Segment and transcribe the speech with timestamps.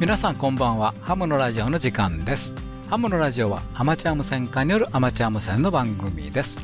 [0.00, 0.94] 皆さんこんばんは。
[1.00, 2.54] ハムのラジオの時間です。
[2.88, 6.60] ハムのラジオはアマチュア無線化によるアマチュア無線の番組です。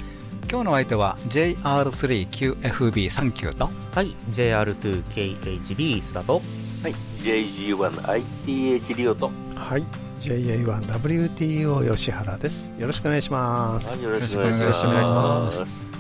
[0.49, 3.69] 今日の相手は JR3QFB39 と。
[3.93, 6.41] はい JR2KHB 須田とは
[6.89, 6.95] い
[7.25, 9.33] JG1ITH リオと。
[9.57, 9.85] はい
[10.21, 12.73] JA1WTO 吉原です。
[12.79, 15.93] よろしくお願いします、はい、よろしくお願いします。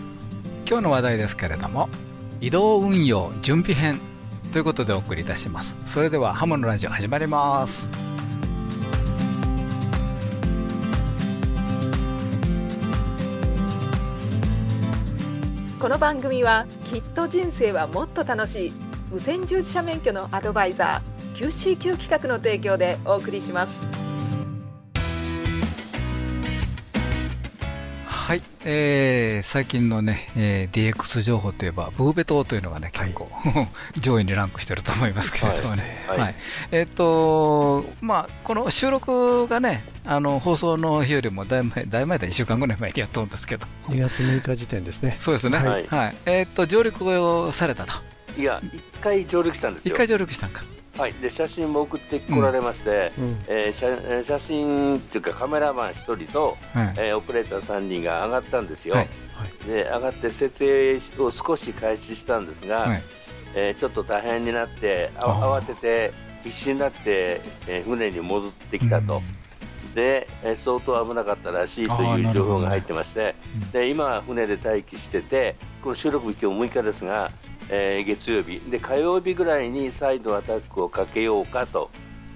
[0.69, 1.89] 今日の話題ですけれども
[2.41, 3.99] 移動運用準備編
[4.55, 5.75] ということでお送りいたします。
[5.85, 7.91] それではハモのラジオ始まります。
[15.81, 18.73] この番組はきっと人生はもっと楽しい
[19.11, 24.04] 無線従事者免許のアドバイザー QCQ 企画の提供でお送りします。
[28.25, 33.29] はい、えー、最近のね、えー、DX 情報といえばブーベ島というのがね結構、
[34.01, 36.03] 上位にランクしてると思いますけれどもね。
[36.09, 36.19] はい。
[36.21, 36.35] はい。
[36.71, 43.67] えっ、とまあこの収録がねあの放送の日よりもだいぶ前だいぶ前だ1週間ぐらい前にやったんですけど。
[43.89, 45.19] 2月6日時点ですね。
[45.21, 45.59] そうですね。
[45.59, 46.13] は、はい。
[46.13, 47.93] いえっ、と上陸をされたと。
[48.39, 49.95] いや一回上陸したんですよ。
[49.95, 50.63] 一回上陸したんか
[50.97, 51.13] はい。
[51.15, 53.45] で写真も送ってこられまして、うん。
[53.49, 56.95] えー写えー写真っていうかカメラマン1人と、はい。
[56.97, 59.09] えーオペレーター3人が上がったんですよ、はい。
[59.67, 63.03] で上がって設営を少し開始したんですが、はい。
[63.55, 66.13] えーちょっと大変になって慌てて
[66.45, 69.21] 必死になって、えー船に戻ってきたと、
[69.95, 73.71] で、えー相当危なかったらしいという情報が入ってまして、うん。
[73.73, 77.33] で今は船で待機しててこの収録日今日6日ですが、
[77.71, 78.61] えー月曜日。
[78.71, 81.91] で火曜日ぐらいに再度アタックをかけようかと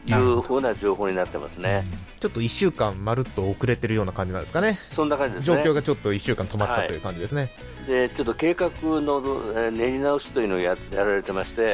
[0.08, 1.84] いうふうな情報になってますね、
[2.18, 4.72] ちょっと1週間まるっと遅れてるような感じなんですかね。
[4.72, 7.50] そんな感じです状ね況がちょっと1週間止まったという感じですね、
[7.86, 9.22] でちょっと計画の
[9.54, 11.68] えー練り直しというのをややられてまして、ね。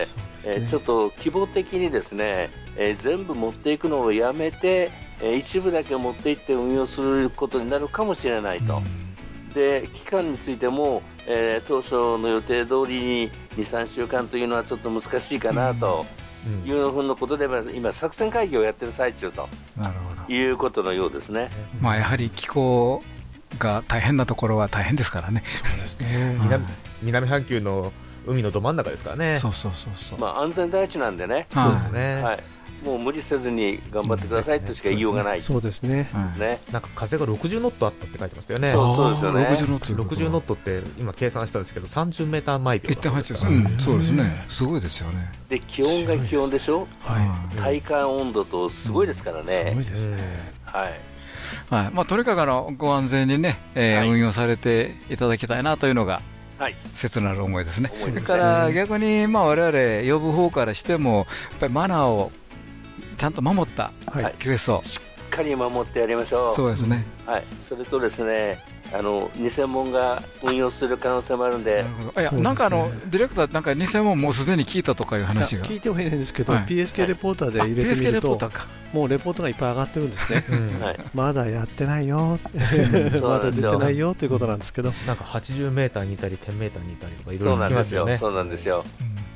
[0.47, 8.82] えーちょっと規模的にですね、えー全部持っていくのをやめて、えー一部だけ持っていって運用することになるかもしれないと、
[9.54, 16.04] で期間についても、えー当初の予定通りに23週間というのはちょっと難しいかなと
[16.66, 16.69] うん。
[16.69, 19.48] いうふうなことで、まあ今、作戦会議をやってる最中と
[19.78, 20.32] なるほど。
[20.32, 21.50] いうことのようですね。
[21.81, 23.03] まあやはり気候
[23.59, 25.43] が大変なところは大変ですからね。
[25.47, 26.37] そうですね。
[26.43, 26.66] 南
[27.03, 27.93] 南半球の
[28.26, 29.37] 海のど真ん中ですからね。
[29.37, 31.64] そうそうそうそう、まあ、安全第一なんでね、はい。
[31.64, 32.43] そうですね、はい、
[32.84, 35.42] もう無理せずに頑張ってくださいとしか言いようがない。
[35.42, 36.08] そうですね。
[36.12, 38.72] はいね、なんか風が60ノットあったって書いてましたよね。
[38.72, 39.46] そうそうですよね。
[39.46, 45.32] あー60ノットということは60ノットって今計算したんですけど30メーター毎秒だそうです1.8からうん、そうですね、すごいですよね。
[45.48, 50.18] で気温が気温でしょ、は体感温度とすごいですからいすごいね、ですね。
[50.64, 50.92] はい、
[51.70, 51.90] はい。
[51.92, 54.08] まあ、とにかくあのご安全にね、えーはい。
[54.10, 56.20] 運用されていただきたいなというのが
[56.58, 57.90] はい、切なる思いですね。
[57.92, 62.30] それから逆に、まあ、我々呼ぶ方からしても、やっぱりマナーを
[63.24, 67.06] ちゃんと守ったはい、はい QS を、しっかり守ってやりましょう、そうですね。
[67.24, 68.62] はい、それとですね、
[68.97, 71.84] あの偽物が運用する可能性もあるんで。
[72.16, 75.65] いやなんかあのディレクター、なんか偽物もうすでに聞いたとかいう話が。
[75.65, 76.62] 聞いてはいないんですけど、はい。
[76.66, 78.66] PSK レポーターであ入れてみ PSK レるとポーターか。
[78.93, 80.44] もうレポートがいっぱい上がってるんですね。
[81.12, 82.38] まだやってないよ。
[83.21, 84.93] まだ出てないよということなんですけど。
[85.05, 88.16] なんか80メーターにいたり10メーターにいたりとかいろいろ聞そうなんでよ、きますすよね。
[88.19, 88.84] そうなんですよ、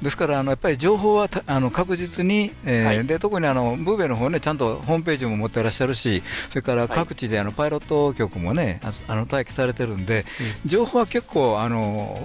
[0.01, 3.05] ですからあのやっぱり情報はたあの確実に、えーはい。
[3.05, 10.25] で特にあのブーベの方ねちゃんとホームページも持ってらっしゃるし、それから各地であのパイロット局もねああの待機されてるんで、
[10.65, 12.21] 情報は結構あの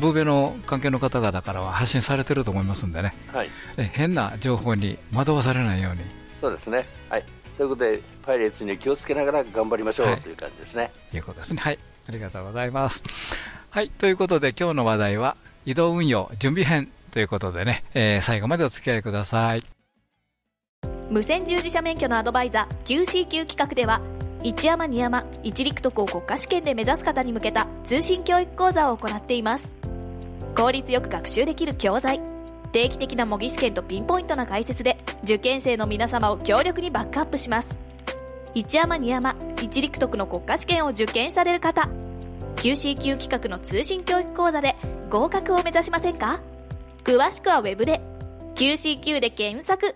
[0.00, 6.00] ブーベの関係の方々からは発信されてると思いますんでね、はい、え変な情報に惑わされないように。
[6.40, 7.24] そうですね、はい、
[7.56, 10.20] ということで、パイレーツに気をつけながら頑張りましょう、はい。
[10.20, 10.92] という感じですね。
[11.12, 11.60] いうことですね。
[11.60, 11.78] はい、
[12.08, 13.02] ありがとうございます。
[13.70, 19.62] はい、ということで今日の話題は移動運用準備編ということでね、えー最後までお付き合いください。
[21.10, 24.00] 無線従事者免許のアドバイザー QCQ 企画では
[24.42, 29.74] 一山二山一陸徳を国家試験で目指す方に向けた通信教育講座を行っています。
[30.56, 32.20] 効率よく学習できる教材
[32.72, 37.78] 定期的な模擬試験とピンポイントな解説で受験生の皆様を強力にバックアップします。
[38.54, 41.88] 一山二山一陸徳の国家試験を受験される方
[42.56, 44.76] QCQ 企画の通信教育講座で
[45.10, 46.40] 合格を目指しませんか？
[47.04, 48.00] 詳しくはウェブで
[48.54, 49.94] QCQ で検索。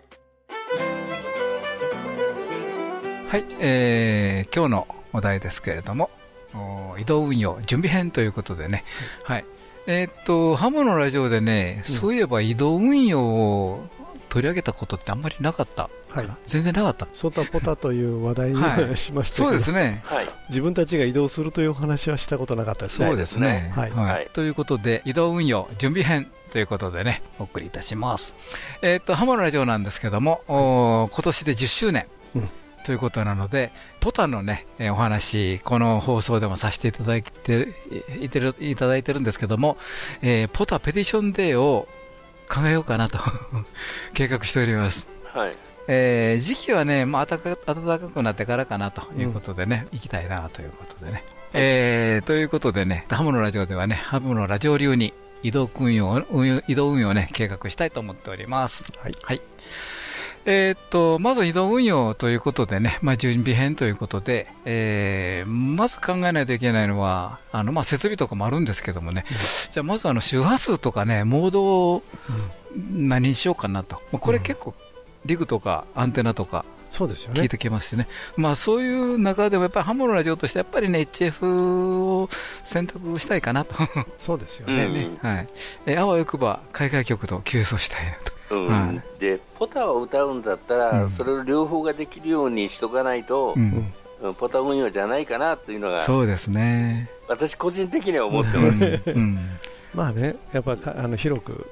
[3.32, 6.10] はい、えー今日のお題ですけれども、
[6.54, 8.84] お移動運用準備編ということでね、
[9.24, 9.46] はい、
[9.86, 13.86] えーっと、ハムのラジオでね、そういえば移動運用を
[14.28, 16.28] 取り上げたことってあんまりなかったはい。
[16.46, 17.08] 全然なかった？
[17.14, 18.84] ソタポタという話題にはい。
[18.86, 20.02] はしましたけど、そうですね。
[20.04, 23.06] はい、自分たちが移動するというお話はしたことなかったですね。
[23.06, 23.72] そうですね。
[23.74, 23.90] はい。
[23.92, 24.06] はい。
[24.12, 24.28] はい。
[24.34, 28.34] ということで、移動運用準備編ということでね、お送りいたします。
[28.82, 32.06] えっ、と、ハモのラジオなんですけども、お今年で10周年。
[32.36, 32.50] うん
[32.84, 37.68] ということなので、ポタのね、えーお話、この放送でもさせていただいて
[38.20, 39.76] いてるいただいてるんですけども、
[40.20, 41.88] えーポタペティションデーを
[42.48, 43.18] 考えようかなと
[44.14, 45.08] 計画しております。
[45.32, 45.52] はい。
[45.88, 51.24] えー時期はね、まあ、暖か暖かくなってからかなということでね、行きたいなということでね。
[51.54, 55.12] えーということでね、ハムのラジオではね、ハムのラジオ流に
[55.42, 58.84] 移動運用を、運用移動運用をね、計画したいと思っております。
[59.00, 59.40] はい。
[60.44, 69.24] えーっと、まず移動運用ということでね、まあ、準備編ということで、えーまず考えないといけないのは、あの、まあ、設備とかもあるんですけどもね、
[69.70, 72.02] じゃあまずあの、周波数とかね、モードを
[72.92, 73.96] 何にしようかなと。
[74.12, 74.74] まあこれ結構、
[75.24, 77.40] リグとかアンテナとかそうですよね。
[77.40, 82.28] 聞いてきますしね、まあ、そういう中でもやっぱりハモのラジオとしてやっぱりね HF を
[82.64, 83.74] 選択したいかなと、
[84.18, 85.10] そうですようん ね。
[85.22, 85.46] はい
[85.86, 88.31] えーあわよくば海外曲と急走したいなと。
[88.56, 88.68] うん。
[88.68, 89.02] はい。
[89.20, 91.10] でポタを歌うんだったら、うん。
[91.10, 93.92] それを両方ができるようにしとかないと、うん。
[94.38, 99.02] ポタ運用じゃないかなというのがそうですね、私個人的には思ってます。
[99.06, 99.38] うん。
[99.94, 101.66] まあね、やっぱかあの広く、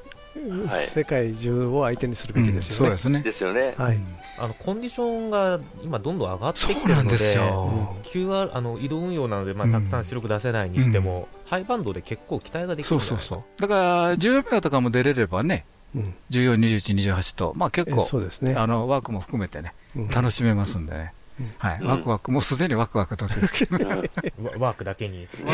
[0.68, 0.86] はい。
[0.86, 2.76] 世界中を相手にするべきですよね。
[2.76, 3.20] そうですね。
[3.20, 3.74] ですよね。
[3.76, 3.98] はい。
[4.38, 9.72] あのコンディションが今どんどん上がってきてるのですよ、QR あの移動運用なので、まあ、うん。
[9.72, 13.60] たくさん出力出せないにしても、ハイバンドで結構期待ができるそうそうそう。
[13.60, 18.54] だから14メガとかも出れればねうん14、21、28と、まあ、結え構そうですね。
[18.54, 23.87] あのワークも含めてねうん楽しめますんでね、うんはい、うんワクワクもうすでにワクワクとうん
[24.46, 25.26] ワワークだけに。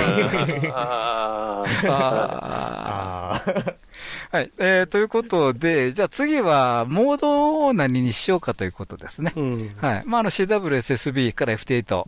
[4.31, 9.33] はい、えーということで、じゃあ次は、モードを何にしようかということですね。
[9.37, 10.03] うんはい。
[10.05, 12.05] まあ、あの CWSSB から FT8。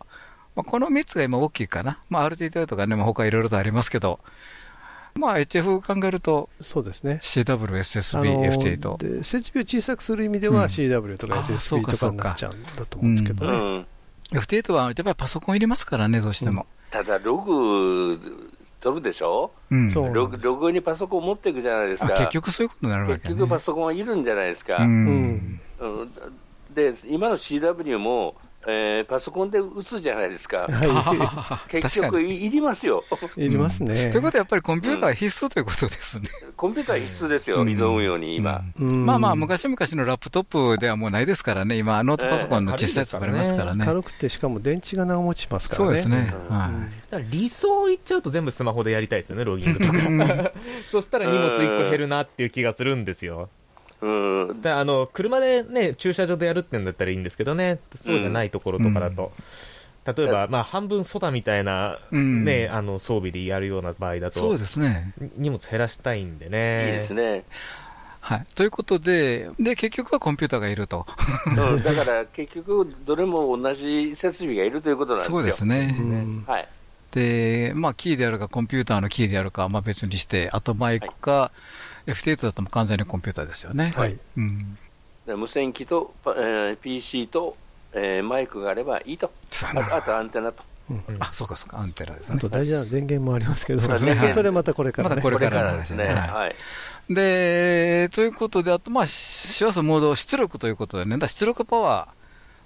[0.55, 1.99] まあ、この3つが今大きいかな。
[2.09, 4.19] まあ、RT8 とかね、まあ、他いろいろとありますけど、
[5.15, 7.19] まあ、HF 考えると、そうですね。
[7.21, 8.97] あ CWSSB、の FT8。
[9.17, 13.57] で設備を小さくする意味ではうん CW とか SSB かとかになっちゃうんだと思うんですけどうね。
[13.79, 13.85] ん
[14.31, 16.65] FT8 はやっぱりパソコンいりますからね、どうしても。
[16.91, 18.17] ただ、ログ
[18.81, 19.89] 取るでしょ、うん。
[19.89, 23.19] そうログログにパソコン持っていくじゃないですか、あ結局そういうことになるわけね。
[23.23, 25.61] 結局パソコンはいるんじゃないですか、ううんん。
[25.79, 26.09] うん
[26.73, 28.35] で今の CW も、
[28.67, 32.23] えーパソコンで打つじゃないですか、 は結 確かに。
[32.23, 33.03] 局いいりますよ、
[33.37, 33.45] い。
[33.47, 36.27] いりますねということはやっぱりコンピューターは必須ということですね。
[36.57, 38.61] コンピューター必須ですよ、に今。
[38.79, 43.85] うんまあまあ、昔々のラップトップではもうないですからね、今、ノートパソコンの小さいやつもありますからね。
[43.85, 45.85] 軽くて、しかも電池が長持ちしますからね。
[45.87, 46.33] そうですね。
[46.49, 46.69] うんは
[47.09, 50.51] だから理想言っちゃうと全部スマホでやりたいですよね、ロギングとか。
[50.91, 53.49] そしたら荷物1個減るなっていう気がするんですよ。
[54.01, 59.31] うんだあの車でね、駐車場でやるってんだったらいいんですけどね、そうじゃないところとかだと、
[60.05, 64.31] 例えば、まあ、半分ソダみたいな、うんね、あの装備でやるような場合だい。
[64.31, 65.13] そうと、ですね。
[65.37, 66.85] 荷物減らしたいんでね。
[66.87, 67.43] いいですね、
[68.21, 68.45] はい。
[68.55, 71.05] ということで、で、結局はコンピューターがいると。
[71.45, 75.37] うん、 だから結局、どれも同じ設備がいるということなんですよ。
[75.37, 75.95] そうですね。
[75.99, 76.67] うんはい
[77.11, 81.51] で、まあ、キーであるか、コンピューターのキーであるか、まあ別にして、あとマイクか、
[82.11, 83.93] FT8 だと完全にコンピューターですよね。
[83.95, 84.17] はい。
[84.37, 84.77] うん。
[85.25, 87.55] で無線機と、パえー PC と、
[87.93, 89.31] えーマイクがあればいいと、
[89.63, 90.63] ああとアンテナと、
[91.19, 92.39] あ、そうかそうか、アンテナですあね。
[92.39, 95.15] と大事な電源もありますけど、そねまあそれまたこれからね。
[95.15, 96.05] またこれからですね。
[96.05, 96.55] はいはい
[97.09, 102.19] で、ということで、あと、まあ、周波数モード、出力ということでね、出力パワー、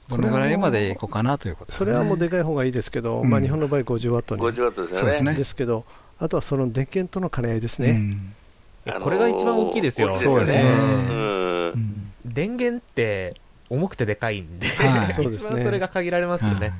[0.10, 1.72] どのぐらいまでいこうかなということ。
[1.72, 5.34] それはもうでかい方がいいですけど、うんまあ日本の場合50ワットに50ワットですよね。
[5.34, 5.86] ですけど、
[6.20, 8.17] あとはその電源との兼ね合いですね。
[9.02, 10.18] これが一番大きいですよ。
[10.20, 10.63] そうですね
[12.25, 13.36] 電源って
[13.70, 14.68] 重くてでかいんで、
[15.10, 16.74] 一番それが限られますよね。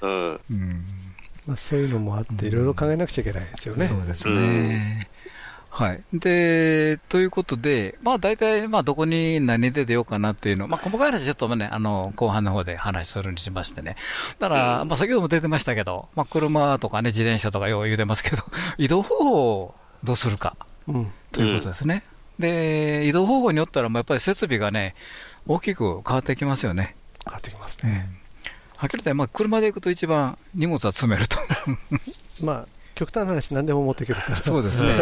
[0.00, 0.82] うんうん
[1.46, 3.86] まあ、そういうのもあって、いろいろ考えなくちゃいけないですよね。
[3.86, 5.08] そうですね。
[5.70, 6.02] はい。
[6.12, 13.96] で、ということで、まあ大体、まあどこに何で出ようかなっていうの、まあ細かい話ちょっとね、あの、後半の方で話するにしましてね。
[14.38, 18.42] だから、まあ先ほども出てましたけど、まあ車とかね、自転車とかよう言うてますけど、
[18.76, 19.74] 移動方法を
[20.04, 21.12] どうするかうん。
[21.32, 22.04] ということですね。
[22.38, 24.94] で、移動方法によったら、まあやっぱり設備がね、
[25.46, 26.94] 大きく変わってきますよね。
[27.24, 28.08] 変わってきますね。
[28.76, 31.36] はっきり言って、まあ車で行くと一番荷物は詰めると。
[32.44, 34.36] まあ、極端な話、何でも持ってくるから。
[34.36, 34.94] そうですね。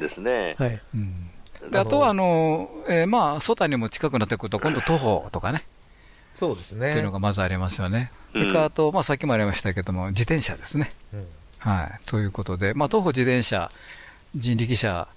[0.00, 0.54] ですね。
[0.58, 0.80] はい。
[0.94, 1.30] うん
[1.70, 5.64] であとはあの、えーまあ、外にも近くなってくると、今度、徒歩とかね、
[6.34, 6.88] そうですね。
[6.88, 8.12] っていうのがまずありますよね。
[8.32, 10.92] それからあと、まあ、さっきもありましたけども、自転車ですね。
[11.12, 11.26] うん
[11.58, 12.00] はい。
[12.06, 13.70] ということで、まあ、徒歩、自転車、
[14.36, 15.08] 人力車、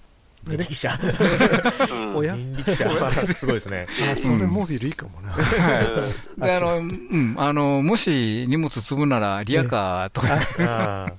[0.44, 0.90] 人力車。
[1.90, 2.16] うん。
[2.16, 2.34] おや？
[2.34, 3.10] 人力車。
[3.34, 3.86] すごいですね。
[4.12, 5.34] あ、それモビルいいかもな。
[6.46, 11.12] で、あの、うん、あの、もし荷物積むなら、リアカーとか、あ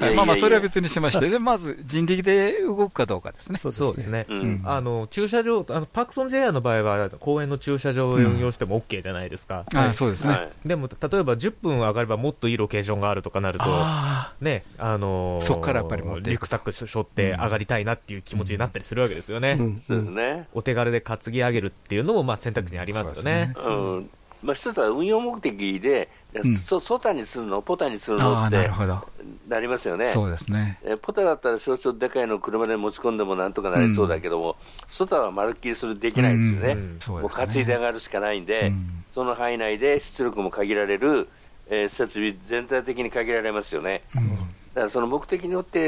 [0.00, 3.58] はいまあまあ、それは別にしまして、 でまず人力で動くかどうかですね。
[3.58, 4.26] そうですね。
[4.28, 4.60] うん。
[4.64, 10.34] あの駐車場あのパークソン JR の場合は公園の駐車場を運用しても OK じゃないですか、あそうですね。
[10.34, 10.50] はい。
[10.64, 19.80] でも例えば10分上がればもっといいロケーションがあるとかなると、あねあのーそっからやっぱりリュックサック背負って上がりたいなっていう気持ちになったりするわけですよね、うん。
[19.80, 20.48] そうですね。
[20.52, 23.54] お手軽で担ぎ上げるっていうのもまあ選択肢にありますよね。
[23.56, 24.10] うん。
[24.42, 26.08] まあ、一つは運用目的で、
[26.40, 29.04] んそソタにするの、ポタにするあのってあ
[29.48, 30.08] なりますよね。
[30.08, 30.78] そうですね。
[30.84, 34.56] えポタだったら少々でかいのを車で持ち込んでもなんとかなりそうだけども、
[34.86, 36.72] ソタはまるっきりそれできないですよね。
[36.72, 37.30] うんそうもう。
[37.30, 41.28] 担いで上がるしかないんで、うんその範囲内で出力も限られる、
[41.70, 44.02] えー設備全体的に限られますよね。
[44.14, 45.82] だからその目的によって、え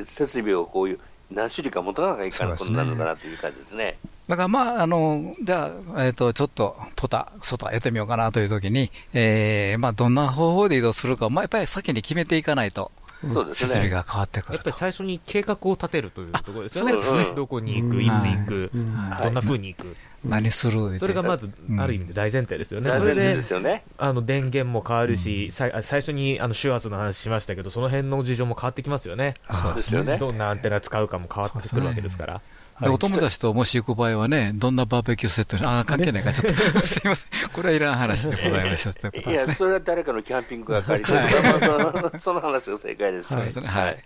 [0.00, 0.98] ー設備をこういう
[1.30, 3.98] 何種類か持たなきゃいけないことになるのかなという感じですね。
[4.28, 12.92] だからまあ、あの、じゃあ、えっ、と、ちょっと、ポタ、外やってみようかなというときに、えー、まあ、どんな方法で移動するか、まあ、やっぱり先に決めていかないと、
[13.32, 13.68] そうですね。
[13.68, 14.52] 設備が変わってくると。
[14.54, 14.76] やっぱり。
[14.76, 17.32] 最初に計画を立てるというところですよね、そうですね。
[17.34, 19.22] どこに行く、うんいつ行く、はい。
[19.24, 20.98] どんな風に行く、何する？
[20.98, 21.80] それがまずうん。
[21.80, 23.82] ある意味で大前提ですよね、大前提それでですよね。
[23.96, 30.16] あの電源も変わるし、さいあ最初にあの手圧の話しましたけど、その辺の事情も変わってきますよね、そうですよね。
[30.18, 32.42] どんなアンテナ使うかも変わってくるわけですから。
[32.80, 37.30] でお友達ともし行く場合はね、どんなバーベキューセットに、ああ、関係ないか、ちょっと、 すいません。
[37.52, 39.54] これはいらん話でございましたということいや、ですね。
[39.54, 43.28] それは誰かのキャンピングが借りてるとか、まあ その話が正解です。
[43.28, 43.66] そうですね。
[43.66, 44.04] はい。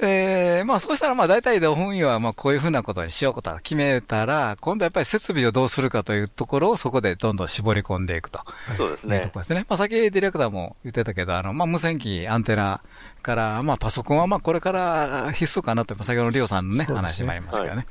[0.00, 8.40] えー、まあ、そうしたら、まあ、大体で本意は、まあ、こういうふうなことにしようことは決めたら、今度はやっぱり設備をどうするかというところを、そこでどんどん絞り込んでいくと。
[8.76, 9.32] そうですねいうとこ。
[9.36, 9.64] ろですね。
[9.68, 12.80] まあ、先ディレクターも言ってたけど、あの、まあ、無線機、アンテナ
[13.22, 17.86] から、まあ、パソコンは、まあ、これから必須かなって、先ほどのリオさんのね話もありますけどね。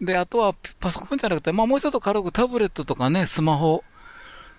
[0.00, 3.84] で、あとは、パソコンじゃなくて、まあ、もうちょっと軽くタブレットとかね、スマホ、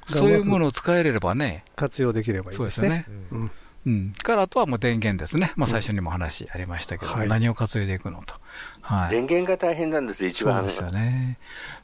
[0.08, 2.72] そういうものを使えればね、活用できればいいでね。
[2.72, 3.06] そうですね。
[3.32, 3.52] うん
[3.86, 4.14] うん。
[4.14, 5.54] から、あとはもう電源ですね。
[5.56, 8.36] まあ、最初にも話ありましたけど、はい何を活用でいくのと。
[8.82, 9.10] はい。
[9.12, 10.56] 電源が大変なんです、一番。
[10.56, 11.38] そうですよね。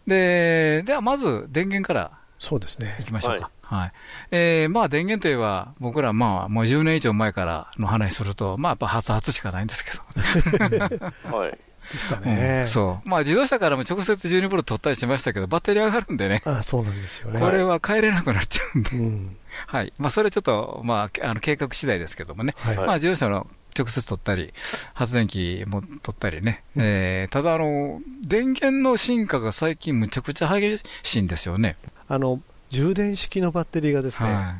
[0.08, 2.12] で、ではまず電源から
[2.42, 3.04] そうですねい。
[3.04, 3.52] きましょうか。
[3.62, 3.92] はい。
[4.32, 11.38] えー、まあ電源といえば、僕らまあもう10年以上前からの話すると、まあやっぱ初々しかないんですけど。
[11.38, 11.60] はい。
[11.92, 12.68] でしたうねん。
[12.68, 13.10] そう。
[13.10, 16.42] まあ自動車からも直接12ボルト取ったりしましたけど、バッテリー上がるんでね。
[16.46, 17.40] あそうなんですよね。
[17.40, 18.90] これは帰れなくなっちゃうんで。
[18.98, 19.38] うん。
[19.68, 19.94] はい。
[19.98, 22.54] まあそれちょっと、まあ、あの計画次第ですけどもね。
[22.58, 22.78] はい。
[22.78, 24.54] はいまあ自動車の直接取ったり、
[24.94, 26.64] 発電機も取ったりね。
[26.76, 31.78] えー、ただあの、電源の進化が最近むちゃくちゃ激しいんですよね。
[32.08, 34.56] あの、充電式のバッテリーがですね、は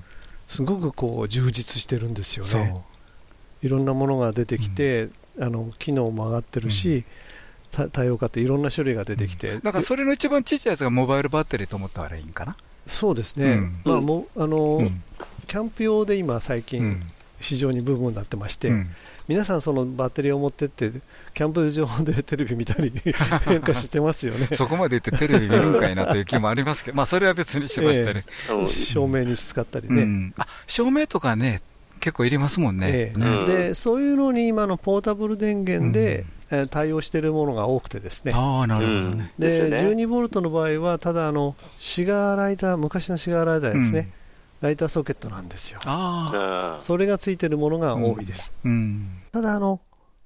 [0.48, 2.48] すごくこう充実してるんですよい。
[2.48, 2.62] そう。
[2.62, 2.82] ね。
[3.62, 5.10] いろんなものが出てきて、
[5.40, 7.04] あの機能も上がってるし、
[7.72, 12.56] た多様化っていろんな種類が出てきて、だからそれの一番ちっちゃいやつがモバイルバッテリーと思ったらいいんかな？
[12.88, 13.82] そうですね、うん。
[13.86, 15.04] まあもうあの、うん。
[15.48, 17.12] キャンプ用で今、最う近、ん。
[17.40, 18.90] 市場にブームになってまして、うん。
[19.28, 20.92] 皆さん、そのバッテリーを持ってって、
[21.34, 22.94] キャンプ場でテレビ見たり
[23.48, 28.24] なんかしてますよね、そこまで言ってテレビ見るんかいなという気もありますけど、まあそれは別にしましてね。
[28.52, 28.68] うん。
[28.68, 30.04] 照明に使ったりね。
[30.04, 30.34] うん。
[30.38, 31.62] あ照明とかね、
[32.02, 32.88] 結構いりますもんね。
[32.92, 33.18] ええ。
[33.18, 33.46] ねうん。
[33.46, 39.32] でそういうのに今のポータブル電源で、えー対応しているものが多くてですね、ああ、なるほどね。
[39.40, 39.78] でね。
[39.78, 44.12] 12ボルトの場合は、ただあの、シガーライター、昔のシガーライターですね、
[44.60, 48.52] ライターソケットなんですよ、あそれがついてるものが多いです。
[48.66, 49.08] うん。
[49.32, 49.80] ただあの、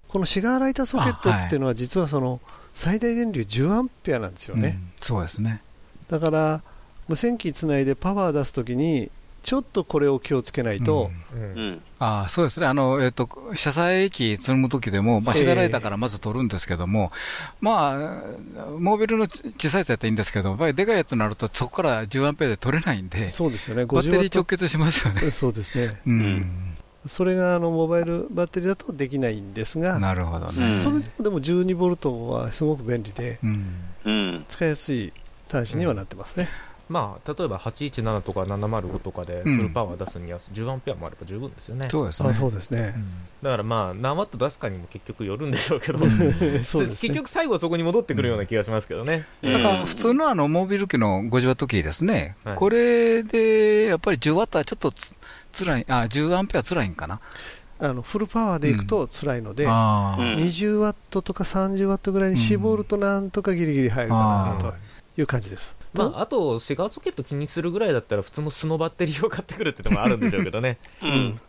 [0.07, 2.41] このシガーライターソケットっていうのは、実はその
[2.73, 4.91] 最大電流10アンペアなんですよね、うん。
[4.97, 5.61] そうですね。
[6.09, 6.63] だから
[7.07, 9.11] 無線機つないでパワー出すときに、
[9.45, 11.81] ちょっとこれを気をつけないと、うんうんうん。
[11.99, 12.65] ああ、そうですね。
[12.65, 17.11] あの、えっ、と、車載機積むときでも、まあ、ええシガライターからまず取るんですけども、
[17.61, 17.97] まあ、
[18.79, 25.29] モービルの小さいやつやったらいいんですけど、やっぱりでかいやつになると、そこから10アンペアで取れないんで、そうですよね、バッテリー直50結しますよね。
[25.29, 26.75] そうですね、うん。
[27.05, 30.51] それがあのモバイルバッテリーだとできないんですが、なるほどね。
[30.51, 33.75] それでもでも12ボルトはすごく便利で、うん。
[34.05, 34.45] うん。
[34.49, 35.13] 使いやすい
[35.51, 36.49] 端子にはなってますね。
[36.87, 41.87] まあ、例えば817とか705とかでフルパワー出すには10アンペアもあれば十分ですよね。
[41.89, 42.29] そうですね。
[42.29, 42.93] あそうですね。
[43.41, 46.85] だからまあ、何ワット出すかにも結局よるんでしょうけど、 そうですね。
[46.85, 49.25] 結局最後はそこに戻ってくるような気がしますけどね。
[49.41, 49.53] うん。
[49.53, 52.55] だから普通のあのモービル機の50ワットキーですね、はい。
[52.55, 55.15] これでやっぱり10ワットはちょっとつ
[55.53, 57.19] 辛い、あ10アンペア辛いんかな、
[57.79, 60.35] あのフルパワーでいくと辛いので、あうん。
[60.35, 64.84] 20ワットとか30ワットぐらいに絞るとなんとかギリギリ入るかなと
[65.17, 65.77] いう感じです。
[65.93, 70.77] まあ、あと、シガーソケット気にするぐらいだったら、普通の素のバッテリーを買ってくるってのもあるんでしょうけどね。
[71.01, 71.39] うん。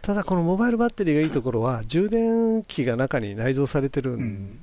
[0.00, 4.58] ただこのモバイルバッテリーがいいところは充電器が中に内蔵されてるうん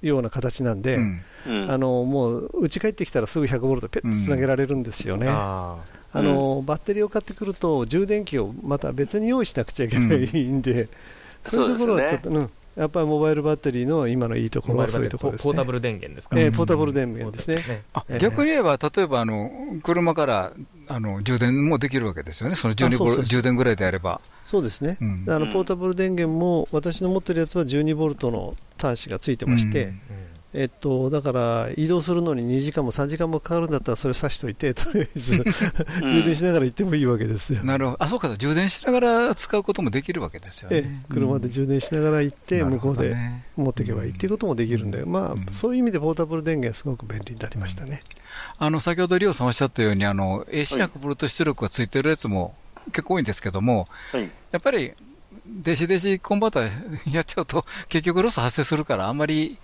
[0.00, 1.70] ような形なんで、うんうん。
[1.70, 5.26] あのもう家帰ってきたらすぐ100ボルトペッとつなげられるんですよね。
[5.28, 5.76] あ
[6.14, 10.88] あのバッテリーを買ってくると充電器をまた別に用意しなくちゃいけないんで、
[11.44, 15.52] そういうところはちょっと、そううん、やっぱりモバイルバッテリーの今のいいところはそういうところですね。
[15.52, 17.82] ポータブル電源ですかえーポータブル電源ですね。
[18.18, 19.50] 逆に言えば、例えばあの
[19.82, 20.52] 車から
[20.88, 24.20] あの充電もできるわけですよね、その12ボル充電ぐらいであれば。
[24.44, 24.96] そうですね。
[25.00, 30.00] うんあのポータブル電源も私の持ってるやつは12ボルトの端子がついてまして、うん
[30.54, 35.42] えっと、だから移動するのに2時間も3時間もかかるんだったらそれ挿しといて、 とりあえず
[36.08, 37.64] 充電しながら行ってもいいわけですよ。
[37.64, 41.02] なるほど、あそうか、充電しながら使うこともできるわけですよえね。
[41.04, 41.06] え。
[41.08, 43.16] 車で充電しながら行って、うん向こうで
[43.56, 44.10] 持っていけばいい。
[44.10, 45.46] っていうこともできるんで、まあ、うん。
[45.50, 48.02] そういう意味でポータブル電源すごく便利になりましたね。
[48.58, 52.54] あの先ほどリオさんおっしゃったように、あの AC100 ボルト出力がついてるやつも
[52.86, 54.30] 結構多いんですけども、はい。
[54.50, 54.92] やっぱり
[55.46, 59.58] 電子電子コンバーターやっちゃうと、結局ロス発生するから、あんまり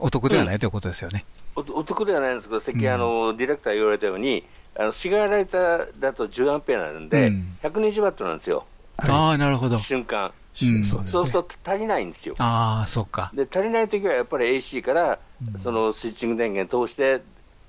[0.00, 1.24] お得ではないということですよね。
[1.56, 4.44] おお得ではないんですけど、さっき、うんあのディレクター言われたように、
[4.76, 8.64] あのシガーライターだと10アンペアなんで、うん120ワットなんですよ、
[8.96, 9.76] ああ、なるほど。
[9.76, 10.32] 瞬間。
[10.60, 11.30] うんそうでする。
[11.30, 12.34] と足りないんですよ。
[12.38, 13.30] ああ、そうか。
[13.32, 15.18] で足りないときはやっぱり AC から
[15.54, 17.22] うんそのスイッチング電源通して、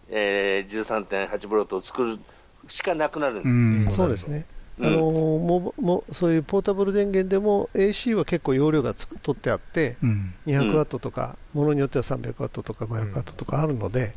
[0.09, 2.19] えー、13.8ボルトを作る
[2.67, 4.45] しかなくなるんです、うんそうですね。
[4.79, 4.85] うん。
[4.87, 10.33] あのももそういうポータブル電源でも AC は結構容量がつく取ってあってうん。
[10.47, 14.13] 200ワットとか、ものによっては300ワットとか500ワットとかあるので、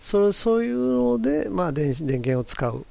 [0.00, 2.84] それそういうので、まあ、電子電源を使う。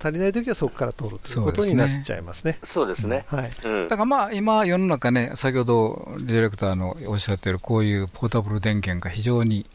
[0.00, 2.58] 足りないときはそこから取るということになっちゃいますね。
[2.62, 3.88] そうですね、はい、うん。
[3.88, 9.66] だからまあ今、世の中ね、先ほどディレクターのおっしゃってるこういうポータブル電源が非常に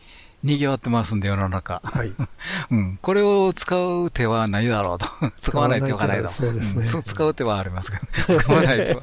[0.43, 1.81] 賑わってますんで、世の中。
[1.83, 2.11] はい、
[2.71, 5.07] うん、これを使う手はないだろうと。
[5.39, 6.31] 使わない手はないだろう。
[6.31, 6.83] そうですね。
[6.83, 6.85] ん。
[6.85, 9.01] そう使う手はありますけど、 使わない手は。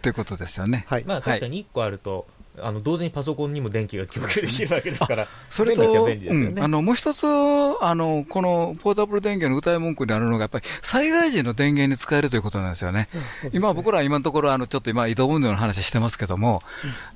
[0.00, 0.86] ということですよね。
[0.88, 1.04] はい。
[1.04, 2.26] まあ確かに1個あると、
[2.62, 6.54] あの同時にパソコンにも電気が供給できるわけですから、それと、便利ですよね。
[6.56, 6.62] うん。
[6.62, 13.08] あのもう一つあの、このポータブル電源の歌い文句にあるのが、やっぱり災害時の電源に使えるということなんですよね。
[13.52, 16.62] 今、僕ら今のところ、あのちょっと今、移動運動の話してますけども、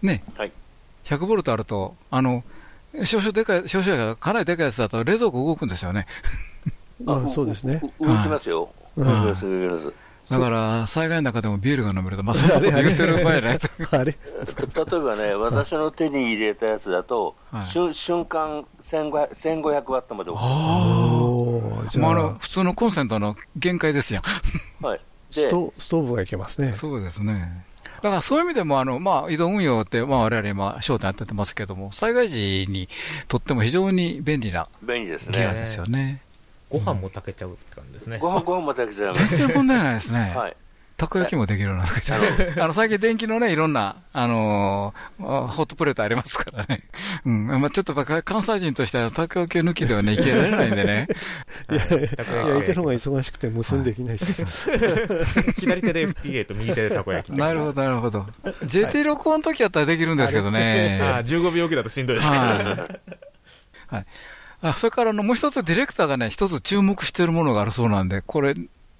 [0.02, 0.52] ね、はい。
[1.06, 2.44] 100ボルトあると、あの
[3.04, 6.06] 少々でかい、少々がかなりでかいやつだと、冷蔵庫動くんですよね。
[7.06, 7.80] あそうですね。
[8.00, 13.68] う動きますよ、うん動きます動きますだから、災害の中でもビールが飲めると、まあ、そんなこと言ってる場合ないと。
[13.96, 24.20] あれた 例えばね、私の手に入れたやつだと、はい瞬瞬間1500 1500ワットまで動くおーじゃまあ、あのあ普通のコンセントの限界ですよ。
[24.82, 26.72] はい、スでトストーブがいけますね。
[26.72, 27.64] そうですね。
[28.02, 32.88] だからそういう意味でも、あのまあ、移動運用って、まあ、我々今、焦点当ててますけども、災害時に
[33.26, 36.20] とっても非常に便利な便利ですね、ギアですよね。
[36.70, 38.18] ご飯も炊けちゃうって感じですね。
[38.18, 39.36] ご飯ご飯も炊けちゃいます。
[39.36, 40.32] 全然問題ないですね。
[40.36, 40.56] はい
[40.98, 46.82] たこ焼きもできるようになってあの最近、電気のね、いろんな、あのーホットプレートありますからね、
[47.24, 51.08] うんまあ、ちょっと関西人としては、たこ焼き抜きではね、いけられないんでね、
[51.70, 54.44] いや、焼いてる方が忙しくて無線できないです。
[55.60, 57.34] 左手で FPA と右手でたこ焼き。
[57.36, 58.26] なるほど、なるほど、
[58.64, 60.98] JT 録音の時やったらできるんですけどね。
[61.00, 62.42] ああ、15秒置きだとしんどいですから。
[62.42, 63.00] はい
[63.86, 64.06] はい、
[64.62, 68.56] あそれからあのもう一つ、ディレクターがね、一つ注目しているものがあるそうなんで、これ、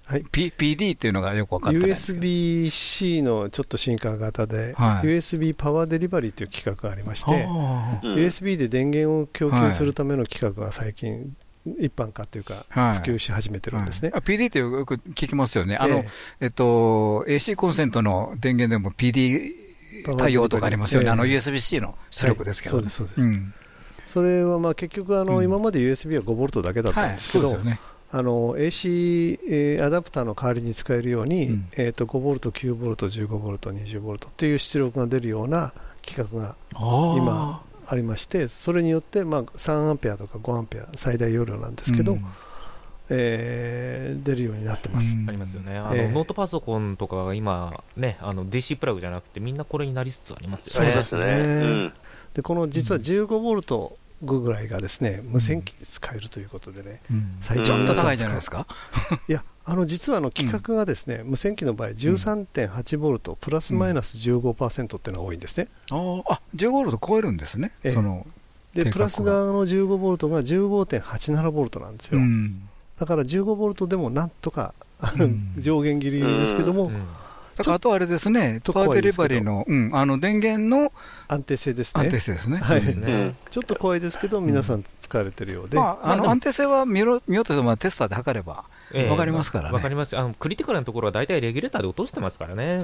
[0.09, 0.25] はい。
[0.31, 2.25] P、PD っていうのがよく分かってないんですけど。
[2.25, 5.07] USB-C のちょっと進化型で、はい。
[5.07, 8.15] USB パワーデリバリーという企画がありまして、あうん。
[8.15, 11.35] USB で電源を供給するための企画が最近、
[11.77, 12.95] 一般化というか、はい。
[12.95, 14.09] 普及し始めてるんですね。
[14.09, 14.21] はい。
[14.21, 16.05] あ PD ってよく聞きますよね、あのえ
[16.41, 19.51] えっと、AC コンセントの電源でも PD
[20.17, 22.89] 対応とかありますよね、あのええ USB-C の出力ですけど、はい。
[22.89, 23.39] そうです、そうです。
[23.39, 23.53] うん。
[24.07, 25.43] それはまあ結局あの、うん。
[25.43, 27.79] 今まで USB は5ボルトだけだったんはい、ですけど、そうですよね、
[28.11, 42.25] あの AC、えーアダプターの代わりに使えるように、うんえー、と5ボルト、9ボルト、15ボルト、20ボルトっていう出力が出るような規格が今ありまして、それによって、まあ、3アンペアとか5アンペア最大容量なんですけど、うん
[43.11, 45.15] えー出るようになってます。
[45.15, 45.77] うんありますよね。
[45.77, 50.87] あの、ええノートパソコンとかが今、ね、あの、DC プラグじゃなくて、みんなこれになりつつありますよね。
[50.87, 51.21] ありますね。
[51.21, 51.93] そうですねうん
[52.33, 53.27] でこの実は15
[54.21, 58.67] ボルトぐらいがですね無線機で使えるということでね、うん最ちょっと皆さん高いじゃないですか、
[59.27, 65.67] いやあの実はあの規格がですね、無線機の場合13.8ボルトプラスマイナス15%っていうのが多いんですね。
[65.91, 68.25] あーあ15ボルト超えるんですね、ええその
[68.73, 76.93] でプラス側の15ボルトが15.87ボルトなんですよ、うんだから15ボルトでもなんとか、あのうん上限切りですけども、うん
[77.59, 80.93] だからあとはあれですね、パワーデリバリーの,、うん、あの電源の
[81.27, 83.35] 安定性です安定ね性ですね。
[83.51, 89.09] ちょっと怖いですけど皆さん使われてるようで、まあ、の安定性は見ろ見ようとしてもテスターで測れば、ええ。
[89.09, 89.75] わかりますからね。
[89.75, 90.17] わかります。
[90.17, 92.81] あの、クリティカルなところは大体レギュレーターで落としてますからね。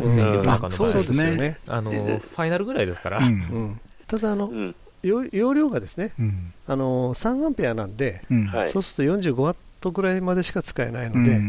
[0.72, 1.30] そうですね。
[1.30, 3.22] よね、あの、ファイナルぐらいですから。
[4.08, 4.76] ただあの、うん。
[5.04, 6.54] 容容量がですねうん。
[6.68, 8.24] あの3アンペアなんで、
[8.68, 11.40] そうすると45ワットぐらいまでしか使えないので、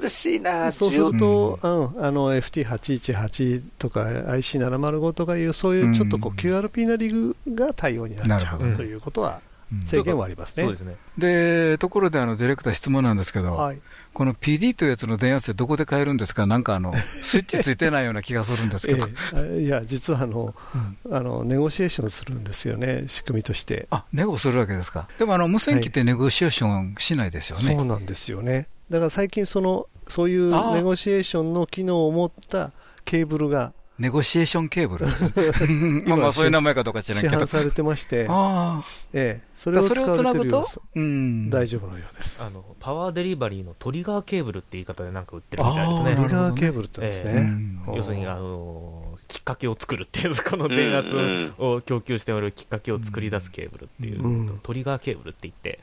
[0.00, 9.42] 苦しいな、そうすると、うん、あの FT818 とか IC705 とかいう、そういうちょっとこう QRP なリグが対応になっちゃうということは、
[9.84, 10.64] 制限はありますね。
[10.64, 10.96] そうですね。
[11.18, 13.80] でところであのディレクター、質問なんですけど、はい、
[14.14, 20.54] この PD というやつの電圧ってどこで変えるんですか、なんかあの スイッチついてないような気がするんですけど、えー、いや、実はあの、
[21.04, 23.88] うん、あのネゴシエーションするんですよね、仕組みとして。
[23.90, 32.72] あネゴするわけですか、でもあの無線機ってネゴシエーションしないですよね、はい、そうなんですよね、だから最近その、そういうネゴシエーションの機能を持った
[33.04, 35.06] ケーブルがネゴシエーションケーブル？
[36.08, 37.36] まあまあそういう名前かどうか知らんけど。
[37.36, 38.28] 市販されてまして、
[39.12, 42.42] ええ、それを使われてるよううん、大丈夫のようです。
[42.42, 46.16] あの、パワーデリバリーのトリガーケーブルって言い方でなんか売ってるみたいですね。
[46.16, 47.32] トリガーケーブルってですね。
[47.86, 49.01] えー、要するに、あの
[49.32, 55.80] きっかけを作るっていう、この電圧を供給しておるきっかけを作り出すケーブルっていう、うん、トリガーケーブルって言って、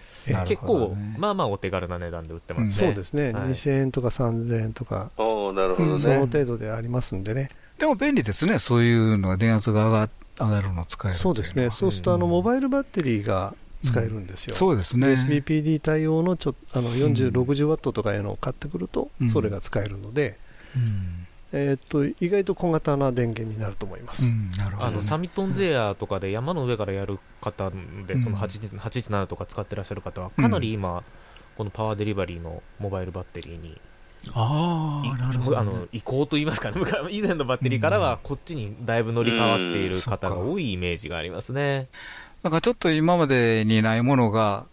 [0.48, 2.88] 結構、まあまあお手軽な値段で売ってますね。
[2.88, 7.50] そうですね、はい、2000円とか3000円とか、おなるほどね、その程度でありますんでね。
[7.80, 10.10] でも便利ですね、そういうのが電圧が上が
[10.40, 15.08] 上がるの使えるそうですね、そうするとあのモバイルバッテリーが使えるんですよ、うん、そうですね。
[15.08, 20.38] SBPD 対応のちょあの40、60ワットとかいうのを買ってくると、それが使えるので、
[20.76, 21.19] うん、
[21.52, 27.72] えー、っと意外と小型な電源になると思います、うん、あのサミットンゼアとかで山の上からやる方
[28.08, 31.04] で、その817とか使ってらっしゃる方は、かなり今、
[31.58, 33.80] このパワーデリバリーのモバイルバッテリーに
[34.34, 41.88] あなるほど、あの移行といいますかね、以前のバッテリーからはこっちにだいぶ乗り換わっている方が多いイメージがありますね。
[42.44, 44.66] なんかちょっと今までにないものが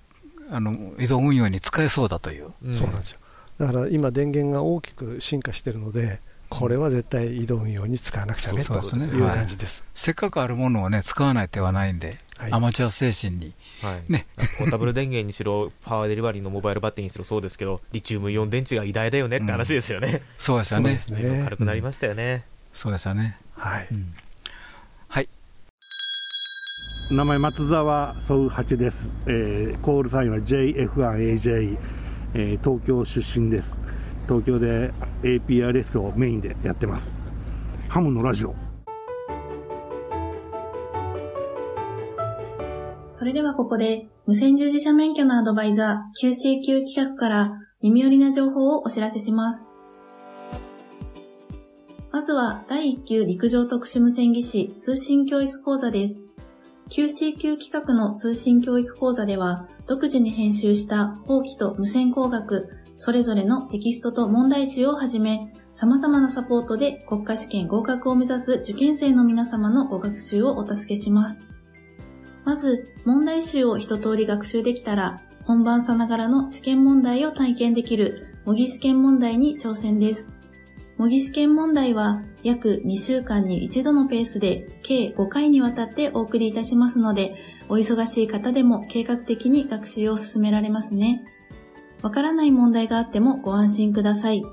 [0.50, 3.20] あの移動運用に使えそうだという、うん、そうなんですよ。
[3.58, 14.26] だから今、電源が大きく進化しているので、これは絶対移動運用に使わなくちゃね、という感じです、せっかくあるものをね、使わない手はないんで、はい、アマチュア精神にはい、ね、
[14.58, 20.08] ポータブル電源にしろ、 パワーデリバリーのモバイルバッテリーにしろそうですけど、リチウムイオン電池が偉大だよねって話ですよね。
[20.08, 21.00] うん、そうでしたね。
[21.10, 22.32] ね軽くなりましたよね。
[22.34, 22.40] うん、
[22.72, 23.38] そうでしたね。
[23.56, 23.88] はい。
[23.90, 24.14] うん、
[25.08, 25.28] はい。
[27.10, 31.78] 名前松沢総八です、えー、コールサインは JF1AJ、
[32.34, 33.76] えー、東京出身です
[34.28, 37.10] 東京で APRS をメインでやってます
[37.88, 38.54] ハムのラジオ
[43.18, 49.70] それではここで、無線従事者免許のアドバイザー QCQ 企画から耳寄りな情報をお知らせします。
[52.12, 56.26] まずは第1級陸上特殊無線技師通信教育講座です。
[56.90, 71.50] QCQ 企画の通信教育講座では、独自に編集した法規と無線工学、それぞれのテキストと問題集をはじめ、様々なサポートで国家試験合格を目指す受験生の皆様のご学習をお助けします。
[72.44, 80.32] まず、問題集を一通り学習できたら、本番さながらの試験問題を体験できる模擬試験問題に挑戦です。
[80.96, 87.34] 模擬試験問題は約2週間に一度のペースで計5回にわたってお送りいたしますので、
[87.68, 91.22] お忙しい方でも計画的に学習を進められますね。
[92.02, 94.44] わからない問題があってもご安心ください。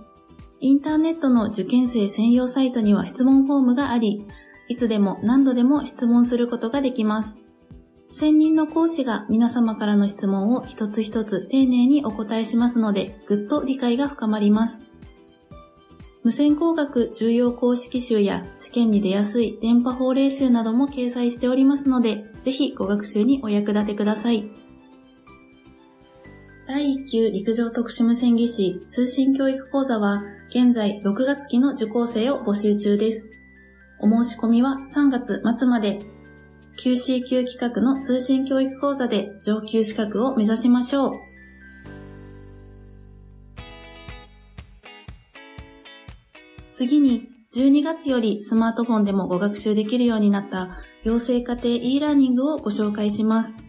[0.60, 4.26] インターネットの受験生専用サイトには質問フォームがあり、
[4.70, 7.42] いつでも何度でも質問することができます。
[8.12, 14.86] 専任の講師が皆様からの質問を一つ一つ丁寧にお答えしますので、ぐっと理解が深まります。
[16.24, 24.63] 無線工学重要公式集や試験に出やすい電波法令集なども掲載しておりますので、ぜひご学習にお役立てください。
[26.74, 33.30] 第1級陸上特殊無線技師通信教育講座は、現在6月期の受講生を募集中です。
[34.00, 36.02] お申し込みは3月末まで
[36.80, 41.12] QCQ 企画の通信教育講座で上級資格を目指しましょう。
[46.72, 53.64] 次に、12月よりスマートフォンでもご学習できるようになった養成家庭 e ラーニングをご紹介します。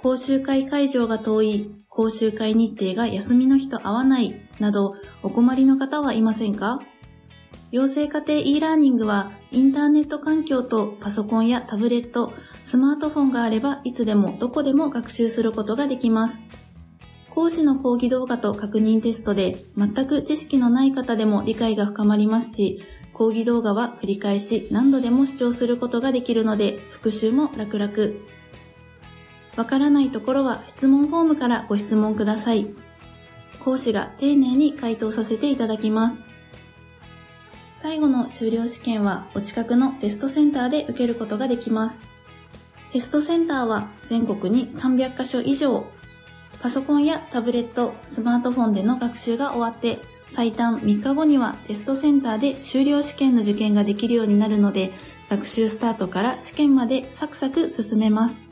[0.00, 6.80] 講習会会場が遠い、講習会日程が休みの日と合わない、などお困りの方はいませんか？
[7.72, 12.32] 養成家庭 e ラーニングはインターネット環境とパソコンやタブレット、
[12.62, 16.46] スマートフォンがあればいつでもどこでも学習することができます。
[17.30, 28.37] 講師の講義動画と確認テストで全く知識のない方でも理解が深まりますし、講義動画は繰り返し何度でも視聴することができるので復習も楽々。
[29.58, 32.68] わからないところは質問フォームからご質問ください。
[33.58, 36.28] 講師が丁寧に回答させていただきます。
[37.74, 42.06] 最後の修了試験はお近くのテストセンターで受けることができます。
[42.92, 45.86] テストセンターは全国に300カ所以上。
[46.62, 54.92] パソコンやタブレット、スマートフォンでの学習が終わって、最短3日後にはテストセンターで修了試験の受験ができるようになるので、
[55.28, 58.47] 学習スタートから試験までサクサク進めます。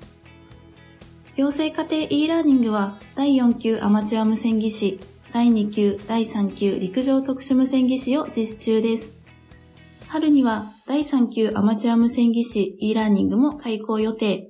[1.37, 5.01] 養成家庭 e ラーニングは第4級アマチュア無線技師、
[5.35, 9.21] 第2級、第3級陸上特殊無線技師を実施中です。
[10.09, 14.49] 春には第3級アマチュア無線技師 e ラーニングも開講予定。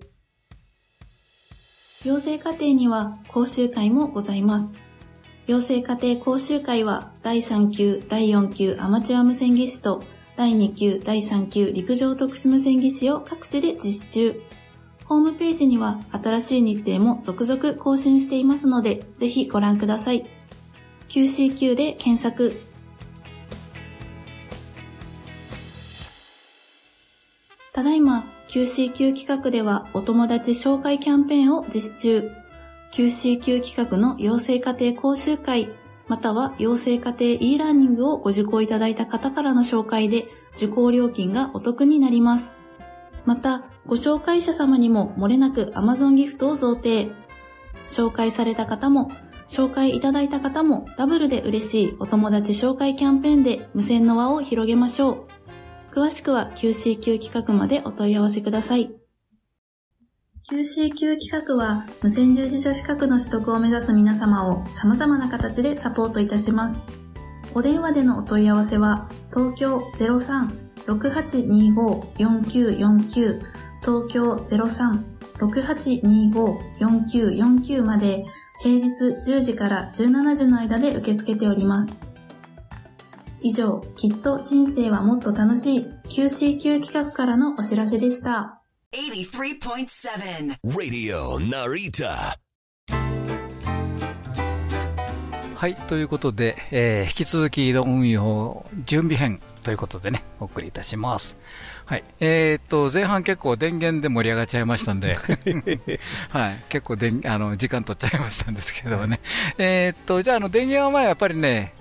[2.04, 4.78] 養成課程には講習会もございます。
[5.48, 10.04] 養成課程講習会は第3級、第4級アマチュア無線技師と
[10.36, 14.45] 第2級、第3級陸上特殊無線技師を各地で実施中。
[15.08, 20.26] ホームページには新しい日程も続々更新していますので、ぜひご覧ください。
[21.08, 22.52] QCQ で検索。
[27.72, 32.30] ただいま QCQ 企画ではお友達紹介キャンペーンを実施中。
[32.92, 35.68] QCQ 企画の養成家庭講習会、
[36.08, 42.58] または養成家庭 e ラーニングをご受講いただいた方からの紹介で受講料金がお得になります。
[43.24, 47.12] また、ご紹介者様にも漏れなく Amazon ギフトを贈呈。
[47.88, 49.10] 紹介された方も、
[49.48, 55.26] 紹介いただいた方もダブルで嬉しいお友達紹介キャンペーンで無線の輪を広げましょう。
[55.94, 58.90] 詳しくは QCQ 企画までお問い合わせください。
[60.50, 66.82] QCQ 企画は無線従事者資格の取得を目指す皆様を様々な形でサポートいたします。
[67.54, 69.78] お電話でのお問い合わせは東京
[70.88, 74.36] 03-6825-4949東京
[75.38, 78.24] 03-6825-4949まで
[78.60, 78.86] 平日
[79.30, 82.00] 10時から17時の間で受け付けております。
[83.42, 88.62] 以上、きっと人生はもっと楽しい QCQ 企画からのお知らせでした。
[88.92, 92.36] 83.7 Radio Narita
[95.56, 101.38] はい、ということで、えー、引き続き移動運用準備編ということでね、お送りいたします。
[101.86, 102.04] はい。
[102.18, 105.14] えー、っと、前半結構電源で盛り上がっちゃいましたんで、
[106.30, 106.64] はい。
[106.68, 109.20] 結構であの、時間取っちゃいましたんですけどね。
[109.56, 111.74] えっと、じゃあ、あの、電源はまあやっぱりね、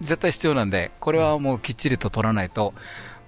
[0.00, 2.72] 絶対必要なんで、これはもうきっちりと取らないと、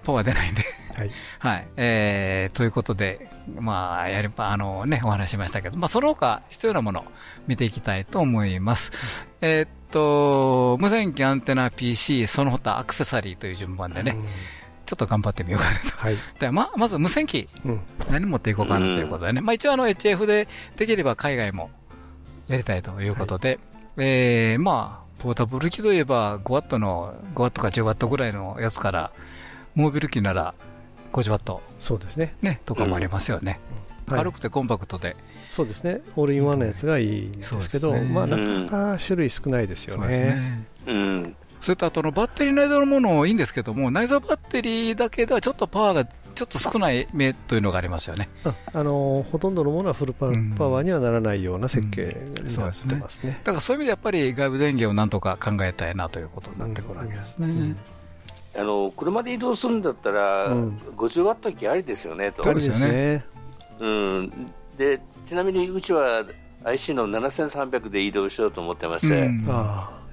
[0.03, 0.63] パワー出ないんで
[0.97, 7.05] はい、 はい、えー、ということで、まあ、やりあのね、お話しましたけど、まあ、その他必要なものを
[7.45, 9.27] 見ていきたいと思います。
[9.41, 14.15] えっと、無線機アンテナ PC、その他アクセサリーという順番でね、
[14.87, 15.97] ちょっと頑張ってみようかなと。
[15.97, 20.47] はい、でままず無線機、うん、何持っていこうかなということでね、まあ、一応あの HF で
[20.77, 21.69] できれば海外も
[22.47, 23.59] やりたいということで、
[23.95, 29.11] はい、えー、まあ、ポータブル機といえば 5W の、5W か 10W ぐらいのやつから、
[29.75, 30.53] モービル機なら
[31.11, 31.59] 50W。
[31.79, 32.35] そうですね。
[32.41, 33.59] ね、とかもありますよね。
[34.07, 36.01] うん、軽くてコンパクトで、はい、そうですね。
[36.15, 40.17] オールインワンのやつがいいんですけど、ね、まあ、なかなか種類少ないですよね。
[40.17, 41.35] ねうん。
[41.59, 46.05] それとあとのバッテリー内蔵のものいいんですけども、内蔵バッテリーだけではちょっとパワーが
[46.37, 48.29] ちょっと少ない目というのがありますよね。
[48.71, 53.41] あのほとんどのものはフルパワーにはならないような設計になってますね。
[53.43, 57.75] だからそういう意味でやっぱり外部電源をなんとか考えたいなということになってくるわけですね。
[58.55, 62.47] あの車で移動するんだったら、うん、50ワット機ありですよねと。
[62.47, 63.25] ありですね。
[63.79, 64.31] うん。
[64.77, 66.23] でちなみにうちは
[66.63, 69.25] IC の7300で移動しようと思ってまして。
[69.25, 69.45] うん、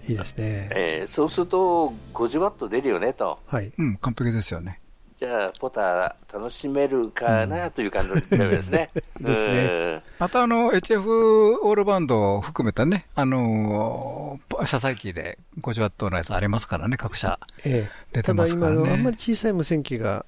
[0.09, 0.69] いいですね。
[0.75, 3.39] えー、そうすると50ワット出るよねと。
[3.47, 3.73] はい。
[3.79, 4.81] うん、完璧ですよね。
[5.17, 8.91] じゃあ、ポター楽しめるかなという感じですね。
[9.21, 10.03] ですね。
[10.19, 17.39] また、あの、HF オールバンドを含めたね、あのー、車載機で50ワットのやつありますからね、各社。
[17.65, 18.23] ええ。
[18.23, 20.27] ただ今、あんまり小さい無線機が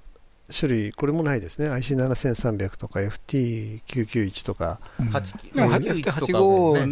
[0.56, 6.84] 種類、これもないですね、IC7300 とか FT991 とか、857、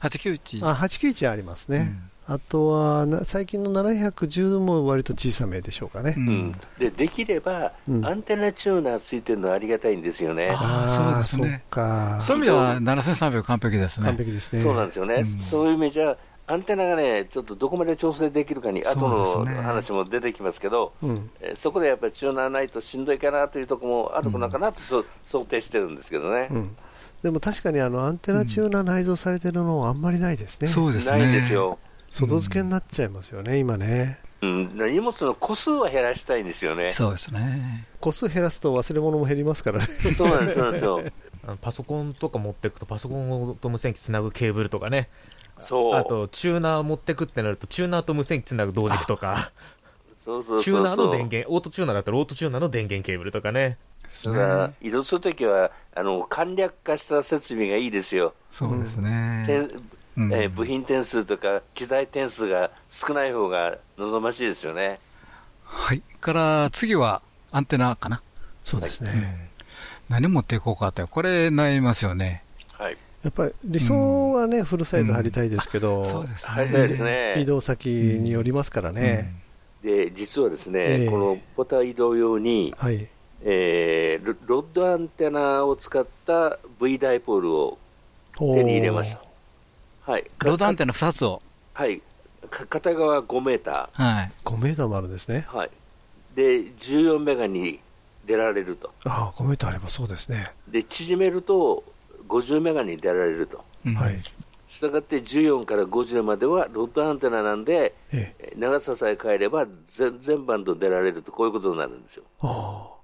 [0.00, 0.66] 891。
[0.66, 1.98] あ、891ありますね。
[2.26, 10.50] あとは最近の710も割と小さめでしょうかね、うん、でできれば、うん、アンテナチューナーついてるのはありがたいんですよね。
[10.52, 11.62] あそうですね。
[11.68, 12.18] か。
[12.20, 14.06] そういう意味では7300完璧ですね。
[14.06, 14.62] 完璧ですね。
[14.62, 26.48] そうなんですよね、うん、そういう意味じゃアンテナがね、ちょっとどこまで調整できるかに、後の話も出てきますけど、そ、ねうん、そこでやっぱりチューナーないとしんどいかなというところもあるのかなと、うん、想定してるんですけどね。
[26.50, 26.76] うん。
[27.22, 30.68] でも確かにあのアンテナチューナー内蔵されてるのはあんまりないですね。
[30.68, 31.18] そうですね。
[31.18, 31.78] ないんですよ。
[32.14, 34.20] 外付けになっちゃいますよね、今ね。
[34.40, 36.92] うん、荷物の個数は減らしたいんですよね。
[36.92, 37.86] そうですね。
[37.98, 39.86] 個数減らすと忘れ物も減りますからね。
[40.16, 41.02] そうなんです、そうなんですよ。
[41.60, 45.08] パソコンとか持っていくと、パソコンと無線機つなぐケーブルとかね。
[45.60, 45.94] そう。
[45.96, 49.50] あと、チューナー持ってくってなると、チューナーと無線機つなぐ同軸とか。
[50.16, 53.76] そうそうチューナーの電源、オートチューナーだったらオートチューナーの電源ケーブルとかね。
[54.08, 58.34] それから移動するときはあの簡略化した設備がいいですよ。
[58.50, 59.44] そうですね。
[60.16, 65.00] うん、えー、部品点数とか機材点数が少ない方が望ましいですよね。
[65.64, 66.02] はい。
[66.20, 68.22] から次はアンテナかな。
[68.62, 69.50] そうですね。
[70.10, 72.44] うん、何持っていこうかって、これ悩みますよね。
[72.72, 72.96] はい。
[73.22, 77.40] やっぱり理想はね、うん、フルサイズ貼りたいですけど、そうですね。
[77.40, 79.34] 移動先によりますからね。
[79.82, 83.08] で、実はですね、えー、このポタ移動用に、はい、
[83.42, 87.78] えー、ロッドアンテナを使った V ダイポールを
[88.38, 89.23] 手に入れました。
[90.06, 90.30] はい。
[90.40, 91.40] ロッドアンテナ2つを。
[91.72, 92.02] はい。
[92.50, 94.02] 片側5メーター。
[94.02, 94.32] はい。
[94.44, 95.46] 5メーターもあるんですね。
[95.48, 95.70] はい。
[96.34, 97.80] で、14メガに
[98.26, 98.92] 出られると。
[99.06, 100.52] ああ、5メーターあればそうですね。
[100.68, 101.84] で、縮めると
[102.28, 103.64] 50メガに出られると。
[103.96, 104.20] はい。
[104.68, 112.24] したがって14から50まではロッドアンテナなんで、ええ、長ささえ変えれば全全バンド出られると、こういうことになるんですよ。
[112.40, 112.94] ああ。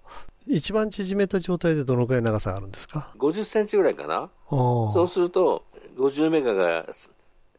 [0.46, 4.28] 一番縮めた状態でどのくらい長さがあるんですか ?50 センチぐらいかな。
[4.48, 5.64] そうすると、
[5.96, 6.86] 50メガが、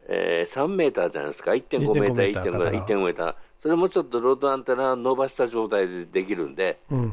[0.07, 1.51] えー、3メーターじゃないですか。
[1.51, 3.35] 1.5メーター、1.5メーター、1.5メーター。
[3.59, 7.11] それもちょっとロードアンテナ伸ばした状態でできるんで、うん、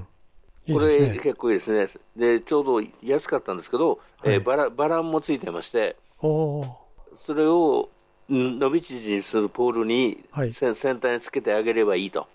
[0.73, 1.89] これ結構いいですね。
[2.17, 7.91] で、ちょうど安かったんですけど、はい、えー、バラバランもついてまして、それを
[8.31, 12.27] 伸び縮みするポールに、はい、先端につけてあげればいいと。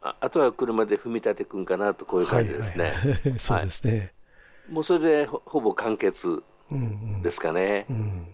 [0.00, 2.84] ああとは車で踏み立てくんかなと、こういう感じですね。
[2.84, 4.12] はいはい、 そうですね、
[4.70, 6.42] もうそれでほぼ完結
[7.22, 7.86] ですかね。
[7.90, 8.26] うん、うん、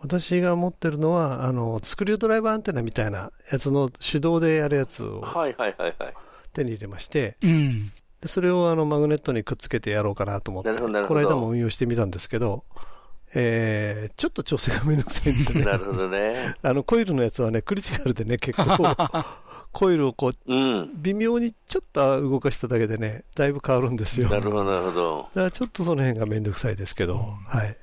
[0.00, 5.24] 私が持ってるのは、あの、スクリュードライバーアンテナみたいなやつの手動でやるやつを
[6.52, 7.86] 手に入れまして、うん、
[8.20, 12.64] でそれをあのマグネットにくっつけてやろうかなと思って、この間も運用してみたんですけど、
[13.34, 15.64] えー、ちょっと調整がめんどくさいんですよね。
[15.64, 16.54] なるほどね。
[16.62, 18.64] あの、コイルのやつはね、クリティカルでね、結構
[19.76, 24.30] コイルをこう、うん、微妙にちょっと動かしただけでね、だいぶ変わるんですよ。
[24.30, 25.18] なるほど、なるほど。
[25.18, 27.76] だからちょっとその辺がめんどくさいですけど、うん、はい。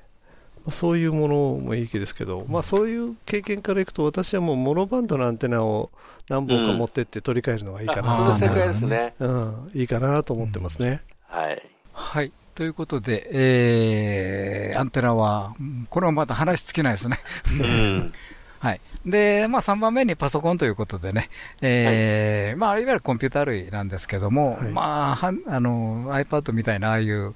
[0.70, 5.92] そういうものもいいですけど、まあそういう経験からいくと、私はもうモノバンドのアンテナを
[6.28, 9.14] 何本か持ってって取り替えるのがいいかな、うん、そ正解ですね。
[9.20, 11.00] うん、いいかなと思ってますね。
[11.28, 11.62] はい。
[11.92, 12.32] はい。
[12.56, 15.54] ということで、えー、アンテナは、
[15.90, 17.20] これはまた話尽きないですね。
[17.60, 18.12] うん。
[18.58, 18.80] はい。
[19.06, 21.28] で、まあ3番目にパソコンということでね、
[21.60, 27.34] えー、はい、まあいわゆるコンピュータ類なんですけども、はい、まあ、あの、iPad みたいなああいう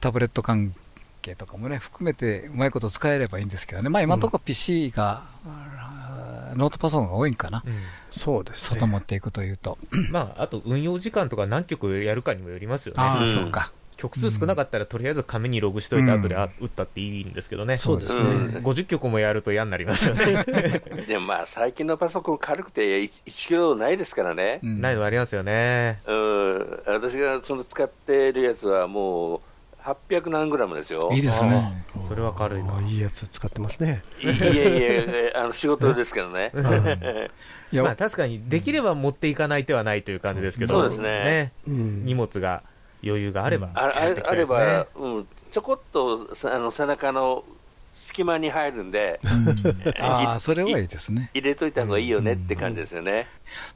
[0.00, 0.74] タブレット関
[1.22, 5.24] 係とかもね、含めてうまいこと使えればいいんですけどね、まあ今のところ PC が、
[6.52, 7.62] うん、ノートパソコンが多いんかな。
[7.66, 7.72] うん、
[8.10, 8.80] そうですね。
[8.80, 9.78] 外持っていくというと。
[10.10, 13.02] まあ、あと運用時間とか何曲やるかにもよりますよね。
[13.02, 13.72] ああ、そうか。
[13.98, 18.24] 曲数少なかったら、とりあえず紙にログしといて、後で打ったっていいんですけどね、そうですね、
[18.62, 20.44] 50曲もやると嫌になりますよね。
[21.06, 29.40] でもまあ、最近のパソコン、軽くて1キロないですからね、ないのありますよね、うん、私がその使ってるやつは、もう
[29.82, 31.10] 800何グラムですよ。
[31.12, 31.84] いいですね。
[32.06, 32.80] それは軽いな。
[32.82, 34.02] いいやつ使ってますね。
[34.20, 36.52] いえいえ、あの仕事ですけどね。
[37.72, 41.52] まあ確かにできれば持っていかない手はないという感じですけど、そうですね。
[41.66, 42.62] 荷物が
[43.02, 43.92] 余裕があれば、あ
[44.26, 47.44] あれば、うん、ちょこっとあの背中の
[47.98, 49.20] 隙間に入るんで、
[50.00, 51.30] ああ、それはいいですね。
[51.34, 53.26] 入れといた方がいいよねって感じですよね。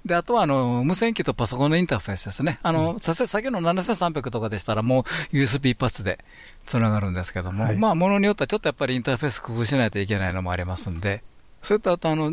[0.05, 2.61] で、あとは、あの、無線機とパソコンのインターフェースですね。
[2.63, 6.21] あの、させ、先の7300とかでしたら、もう USB 一発で
[6.67, 11.25] つながるんですけども、まあ、ものによってはちょっとやっぱりインターフェース工夫しないといけないのもありますんで、
[11.61, 12.33] それとあと、あの、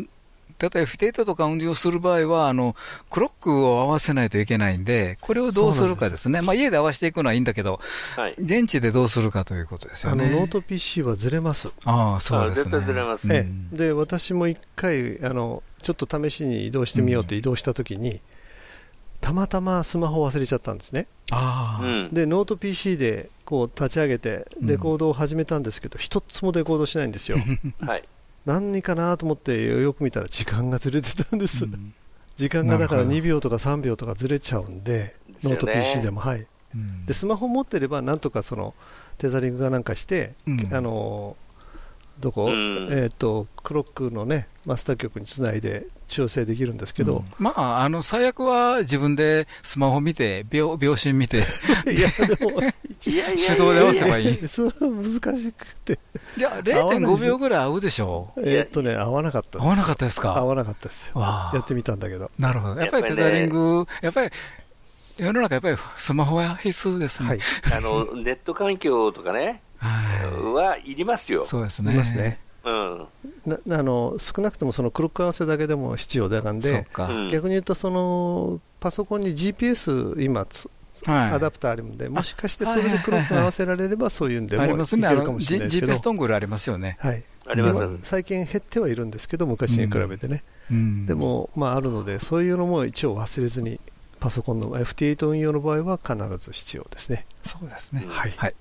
[0.60, 2.76] 例えばフィテートとか運用する場合は、あの、
[3.08, 6.42] クロックを合わせないといけないんで、これをどうするかですね。
[6.42, 7.80] まあ家で合わせていくのはいいんだけど、
[8.16, 10.26] はい、現地でどうするかということですよね。
[10.26, 11.70] あの、ノート PC はずれます。
[11.84, 12.64] ああ、そうですね。
[12.64, 13.48] 絶対ずれますね。
[13.72, 18.20] で、私も一回、あの、ちょっと試しに移動してみようって移動したときに、うん、
[19.20, 21.06] たまたまスマホ忘れちゃったんですね。
[21.32, 21.80] あ
[22.12, 27.38] で、ノート PC でこう立ち上げて、デコードを始めたんですけど、一、つもデコードしないんですよ。
[27.80, 28.04] はい。
[28.46, 31.94] 何かなと思ってよく見たら時間がずれてたんです、うん、
[32.36, 38.74] 時間がだから2秒とか3秒とかずれちゃうんで、ノート PC でも、はい、うん、でスマホ持ってれば、なんとかその
[39.18, 41.36] テザリングがなんかして、うん、あの
[42.18, 51.38] どこ、えっ、とクロックのねマスター局につないで調整できるんですけど、まあ、あの最悪は自分でスマホ見て、秒秒針見て、
[51.86, 52.60] いや、でも、
[53.00, 54.36] 手動で合わせばいい。
[54.48, 55.98] それは難しくて。
[56.36, 58.42] いや、0.5秒ぐらい合うでしょう。
[58.44, 60.36] えっとね、合わなかった合わなかったですか？
[60.36, 61.20] 合わなかったですよ。
[61.20, 62.30] やってみたんだけど。
[62.38, 62.80] なるほど。
[62.80, 64.30] やっぱりテザリング、やっぱり、
[65.16, 67.28] 世の中やっぱりスマホは必須ですね。
[67.28, 67.40] はい、
[67.76, 71.44] あの、ネット環境とかね、はいりますよ。
[71.44, 71.92] そうですね。
[71.92, 72.38] いますね。
[72.62, 73.08] うん、
[73.46, 76.86] なあの少なくともそのクロック合わせだけでも必要だからで、
[77.30, 80.46] 逆に言うとそのパソコンに GPS 今
[81.06, 86.96] アダプターあるんで、もしかしてそれでクロック合わせられれば、そういうんでもいけるかもしれないですけど、GPS トングルありますよね。
[87.00, 87.22] はい。
[87.46, 87.98] あります。
[88.02, 90.44] 最近減ってはいるんですけど、昔に比べてね。
[90.70, 93.80] うん、でも、まあ、あるので、そういうのも一応忘れずに、
[94.20, 97.26] パソコンの FT8 運用の場合は必ず必要ですね。
[97.42, 98.04] そうですね。
[98.08, 98.34] はい。
[98.36, 98.54] はい、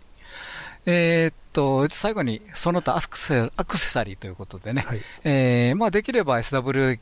[0.86, 7.00] えー、っと、最後に、その他アクセアクセサリーということでね、はい、えー、まあ、できれば SWR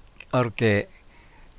[0.55, 0.89] 系、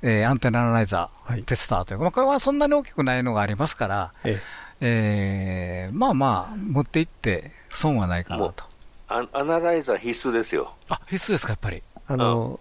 [0.01, 4.41] えー、アンテナアナライザー、はい、テスターというか、まあ、これはそんなに大きくないのがありますから、え
[4.81, 8.63] ええー、まあまあ、持っていって損はないかなと。
[9.07, 10.73] アアナライザー必須ですよ。
[10.87, 11.83] あ、必須ですか、やっぱり。
[12.07, 12.59] あの、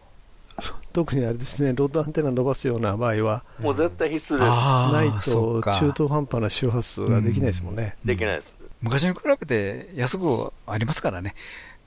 [0.93, 4.93] 特にあれですね、ロッドアンテナ伸ばすような場合は、もう絶対必須です。
[4.93, 7.97] ないと中途半端な周波数ができないですもんね。
[8.05, 8.57] できないです。
[8.81, 11.35] 昔に比べて安くありますからね。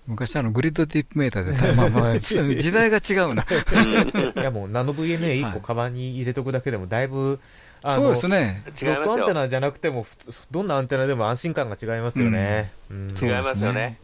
[0.07, 3.43] 昔あのグリッドディップメーターで、まあまあ、 時代が違うな。
[4.41, 7.39] いやもうナノ VNA1 個カバンに入れとくだけでもだいぶ、
[7.87, 8.63] そうですね。
[8.65, 10.05] ロッドアンテナじゃなくても、
[10.49, 12.71] どんなアンテナでも安心感が違いますよね。
[12.89, 13.99] 違いますよね。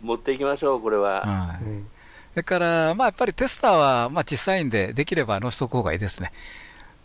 [0.00, 1.20] 持っていきましょう、これは。
[1.20, 2.00] はい
[2.32, 6.30] それから、まあ、やっぱりテスターは、まあ、小さいんで、できれば乗せとく方がいいですね。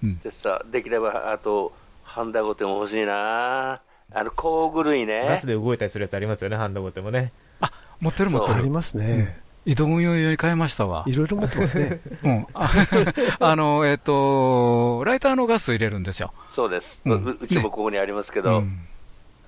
[0.03, 1.73] うん、テスター、できれば、あと、
[2.03, 3.81] ハンダゴテも欲しいな
[4.13, 5.25] あの、工具類ね。
[5.27, 7.31] ガスで動いたりするやつありますよね、ハンダゴテもね。
[7.95, 8.55] あ、持ってる持ってる。
[8.55, 9.41] ありますね。
[9.65, 11.03] 移動運用用に変えましたわ。
[11.07, 11.99] いろいろ持ってますね。
[12.23, 12.47] うん。
[12.53, 16.33] あの、えっ、ー、と、ライターのガス入れるんですよ。
[16.47, 17.01] そうです。
[17.03, 18.67] うん、うちもここにありますけど、ね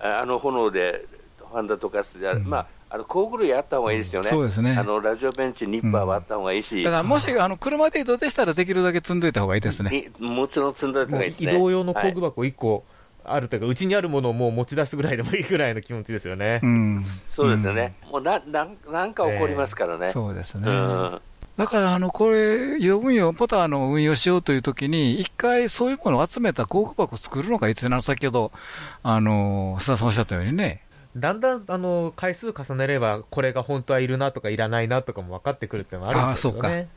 [0.01, 1.05] うん、あの炎で、
[1.53, 10.09] ハンダとガスで、うん、まあ、あの工具類あった方がいいですよね、そうですねあのラジオベンチ、ニッパーはあった方がいいし、だからもしあの車で移動でしたら、できるだけ積んどいた方がいいですね。
[10.19, 11.51] もちろん積んどいた方がいいですね。
[11.53, 12.85] 移動用の工具箱1個、
[13.28, 16.59] あるというか、うちにあるものをもう持ち出すぐらいでもいいぐらいの気持ちですよね。
[16.63, 20.07] うん、そうですよね、もうなななんか起こりますからね。
[20.07, 21.21] そうですね、うん。
[21.57, 28.51] だからあのこれ、移動運用、ポターの運用しようというときに、一回そういうものを集めた工具箱を作るのがいつなの、先ほど、
[29.03, 30.84] あの須田さんおっしゃったようにね、
[31.15, 36.89] だんだんあの回数重ねれば、これが本当はいるなとかいらないなとかも分かってくるっていうのもあるんですよね。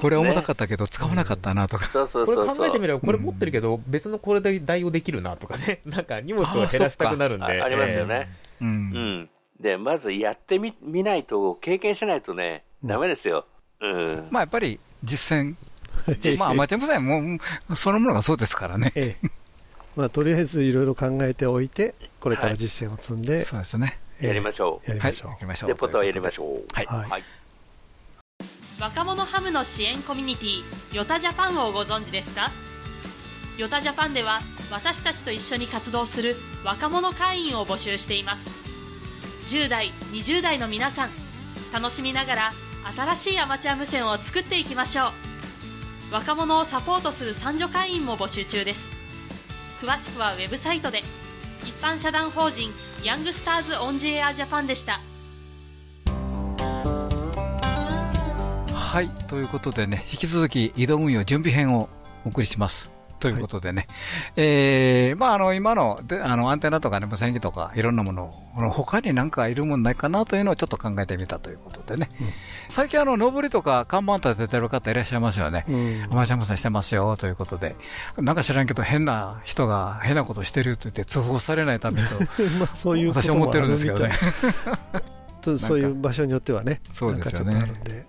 [0.00, 8.28] これ重たかったけど、使わなかったなとか、これ考えてみれば、これ持ってるけど、別のこれで代用できるなとかね、 なんか荷物を減らしたくなるんで、ありますよね、
[8.60, 9.30] うん、
[9.60, 13.46] でまずやってみみないと、経験しないとね、だめですよ、
[13.80, 14.28] うん。
[14.30, 15.56] まあ、やっぱり実践、
[16.38, 17.40] まあ、アマチュア無線も
[17.74, 18.92] そのものがそうですからね。
[18.94, 19.28] ええ。
[19.96, 24.88] まあ、とりあえずいろいろ考えておいて、これから実践を積んで、はい、そうですね、やりましょう。
[24.88, 25.30] やりましょう。
[25.32, 25.70] やりましょう。
[25.70, 26.64] レポートはやりましょう。
[26.72, 26.86] はい。
[26.86, 27.22] はい、
[28.80, 30.62] 若者ハムの支援コミュニティ、
[30.92, 32.52] ヨタジャパンをご存知ですか？
[33.56, 34.38] ヨタジャパンでは、
[34.70, 38.48] 私たちと一緒に活動する若者会員を募集しています。
[39.48, 41.10] 10代、20代の皆さん、
[41.72, 42.52] 楽しみながら
[42.96, 46.14] 新しいアマチュア無線を作っていきましょう。
[46.14, 48.88] 若者をサポートする三女会員も募集中です。
[49.80, 51.02] 詳しくはウェブサイトで
[51.64, 52.72] 一般社団法人
[53.02, 55.00] ヤングスターズオンジエアジャパンでした
[58.88, 61.90] はいということでね引き続き移動運用準備編を
[62.24, 62.90] お送りします。
[63.20, 63.88] ということでね、はい、
[64.36, 72.28] えー、まあ、あの今のであのアンテナとか、ね、無線機とかいろんなものを、他に何かいるもんないかなというのをちょっと考えてみたということでね、うん、
[72.70, 77.74] 最近、あの上りとか看板立ててる方いらっしゃいますよね、うん、アマチュア無線してますよということで、
[78.16, 82.14] なんか知らんけど、変な人が変なことしてると言って通報されないためと、
[82.58, 84.12] まあそういう私は思ってるんですけどね。
[85.58, 87.62] そういう場所によってはね、そうですよね。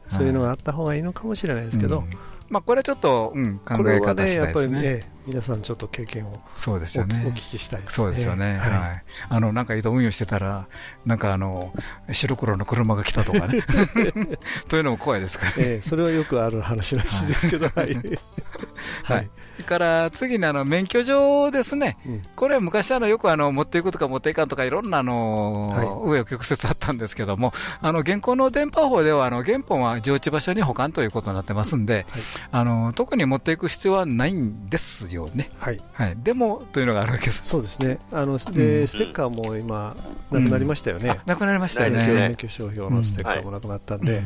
[0.04, 2.10] そういうのがあった方がいいのかもしれないですけど、うん
[2.50, 4.82] まあ、これちょっと、うん、考え方次第ですね。
[4.82, 8.06] ね皆さんちょっと経験をそうですよねお聞きしたいですね。
[8.06, 8.58] そうですよね。
[8.58, 8.72] はい。
[8.72, 10.68] はい、あの、なんか移動運用してたら、
[11.06, 11.72] なんかあの、
[12.12, 13.64] 白黒の車が来たとかね。
[14.68, 17.96] というのも怖いですから、ね、ええ、それはよくある話らしいですけど、はい。
[19.04, 19.30] はい。
[19.64, 35.50] から次にあの免許証ですね、うん、これ、昔あのよくあの持っていくとか持っていかんとか、いろんなあの、はい、紆余曲折あったんですけども、あの現行の電波法では、あの原本は常置場所に保管ということになってますんで、はい、あの特に持っていく必要はないんですよね。
[35.60, 37.42] はい、はい、でもというのがあるわけです。
[37.44, 38.00] そうですね。
[38.12, 39.96] あので、うん、ステッカーも今、
[40.32, 42.08] なくなりましたよね、なくなりましたよね。
[42.08, 44.24] 免許証表のステッカーもなくなったんで、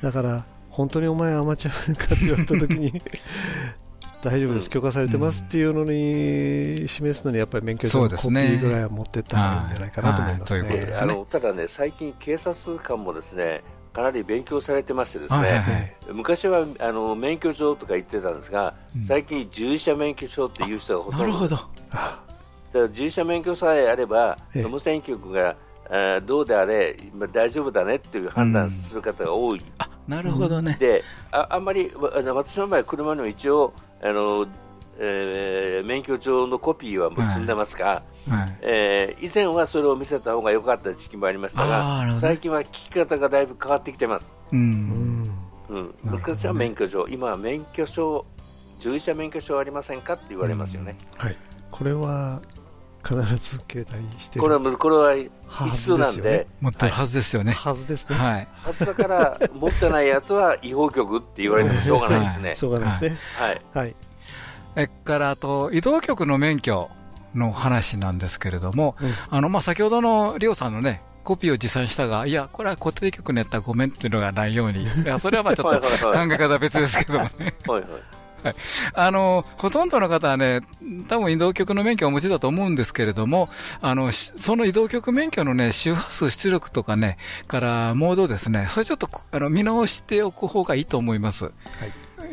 [0.00, 2.92] だから、本当にお前アマチュアかって言われたときに
[4.22, 10.92] 大丈夫です、許可されてますっていうのに示すのに、やっぱり免許証のコピーぐらいは持っていった方がいいんじゃないかなと思いますね。
[11.00, 13.62] あのただね、最近、警察官もですね
[13.92, 18.74] かなり勉強されてましてですね、はいはい、昔はあの免許証とか言ってたんですが、
[19.06, 21.62] 最近、従事者免許証っていう人がほとんどです。
[21.62, 22.18] だか
[22.72, 24.36] ら従事者免許さえあれば、
[24.68, 25.56] 無線局が
[25.90, 29.64] あどうであれ、今大丈夫だねっていう判断する方が多い。
[30.06, 30.76] なるほどね。
[30.78, 34.46] で、ああんまり私の場合、車にも一応あの、
[35.00, 38.30] えー、免許証のコピーはもう積んでますが、はい。
[38.30, 44.34] はい、えー、以前はそれを見せた方が良かった時期もありましたが、最近は聞き方がだいぶ変わってきてます。
[44.52, 45.30] うん、
[45.68, 48.26] うん、昔は免許証、今は免許証、
[48.80, 50.14] 従事者免許証ありませんか？
[50.14, 50.96] って言われますよね。
[51.16, 51.36] はい、
[51.70, 52.40] これは
[53.02, 63.20] 必ず携帯してこれはこれは必須なんで、ね、持ってるはずですよね、はずですね、はい、はずだから持ってないやつは違法局って言われてもしょうがないですね、しょうがないですね。
[63.38, 63.94] はい、はい、
[64.76, 66.90] えからあと移動局の免許
[67.34, 75.80] の話なんですけれども、うん、あのまあ先ほどのリオさんのねコピーを持参したが、いや、これは固定局のやったらごめんっていうのがないように、いやそれはまあちょっと
[76.10, 77.54] 考え方別ですけどもね。
[77.66, 77.90] はいはい
[78.42, 78.54] はい、
[78.94, 80.60] あのほとんどの方はね、
[81.08, 83.48] 多分移動局の免許をお持ちだと思うんですけれども、
[83.80, 91.46] あのその移動局免許のね、周波数出力とかね、からモードですね、それちょっとあの見直しておく方がいいと思います。
[91.46, 91.52] はい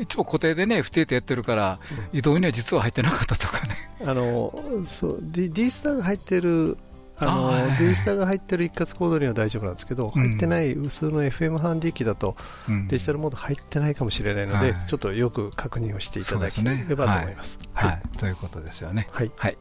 [0.01, 1.80] いつも固定でね、不定でやってるから、
[2.12, 3.76] 移動には実は入ってなかったとかね。
[4.06, 4.53] あの
[4.84, 6.78] そう D, D スターが入ってる
[7.18, 12.36] あの、はい、デジタルが入ってる一括コードには大丈夫なんですけど、うん、入ってない普通の FM ハンディ機だと、
[12.68, 17.59] うん、デジタルモード入ってないかもしれないので、はい、ちょっとよく確認をしていただければと思います。
[17.74, 19.07] はい、はい、ということですよね。
[19.11, 19.32] はい。
[19.38, 19.57] はい、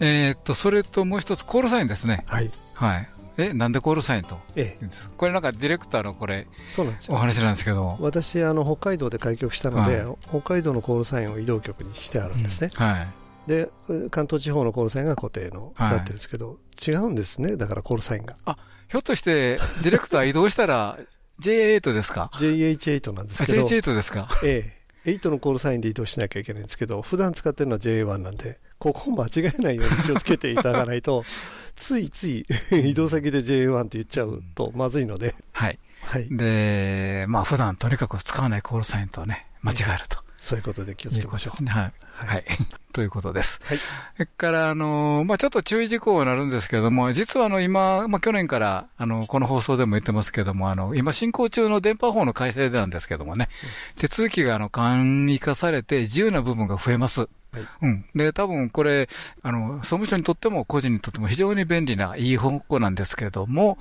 [0.00, 2.24] えー、っと、それともう一つ、コールサインですね。
[2.26, 2.50] はい。
[2.74, 3.08] はい。
[3.38, 12.68] え、なんでコールサインとええ、これなんかディレクターのこれ、そうなんですよお話なんですけど、私、あの北海道で開局したので、北海道のコールサインを移動局にしてあるんですね。
[12.78, 13.21] うん、はい。
[13.46, 13.68] で
[14.10, 18.36] 関東地方のコールサインが固定の、なってるんですけど、違うんですね、だからコールサインが。
[18.44, 18.56] あ
[18.88, 20.98] ひょっとして、ディレクター移動したら、
[21.40, 23.62] J8 ですか ?JH8 なんですけど。
[23.62, 24.28] JH8 ですか？
[24.44, 25.10] ええ。
[25.10, 31.24] 8のコールサインで移動しなきゃいけないんですけど、普段使ってるのは J1 なんで、ここを間違えないように気をつけていただかないと、
[31.74, 35.34] ついつい移動先で J1 って言っちゃうとまずいので。
[35.52, 35.78] はい。
[36.02, 36.28] はい。
[36.36, 40.21] で、まあ普段とにかく使わないコールサインとね、間違えると。
[40.42, 41.62] そういうことで気をつけましょう。
[41.62, 41.92] うね、はい。
[42.14, 42.44] はい。
[42.92, 43.60] ということです。
[43.62, 43.78] はい。
[43.78, 43.86] そ
[44.18, 57.28] れから、あの、まあちょっと注意事項になるんですけれども、実はあの、今、まあ去年から、あの、この放送でも言ってますけども、あの、今進行中の電波法の改正なんですけどもね、うん、手続きがあの、簡易化されて自由な部分が増えます。
[57.52, 58.04] はい、うん。
[58.14, 59.08] で、多分これ、
[59.42, 63.78] あの、総務省にとっても個人にとっても非常に便利ないい方向なんですけれども、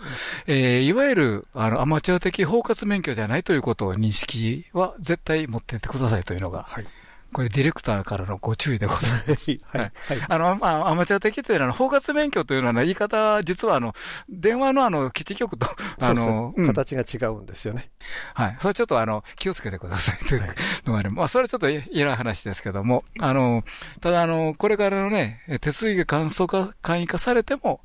[0.48, 6.86] うん、えー、いわゆる、あの、アマチュア的包括免許じゃないということを認識は絶対持っていってくださいというのが、はい
[7.34, 9.52] これディレクターからのご注意でございます。
[9.64, 9.82] はい。
[9.82, 9.92] はい。
[10.28, 13.94] あの、まあ、アマチュア的というのは、包括免許というのは、言い方、実はあの、
[14.30, 15.68] 電話のあの、基地局と、
[16.00, 17.92] あの、うん、形が違うんですよね。
[18.34, 18.58] はい。
[18.60, 20.42] それちょっとあの、気をつけてくださいという
[20.86, 21.12] のがある。
[21.12, 23.64] まあ、それはちょっといら話ですけども、あの、
[24.02, 27.82] ただあの、これからのね、手続きが簡素化、簡易化されても、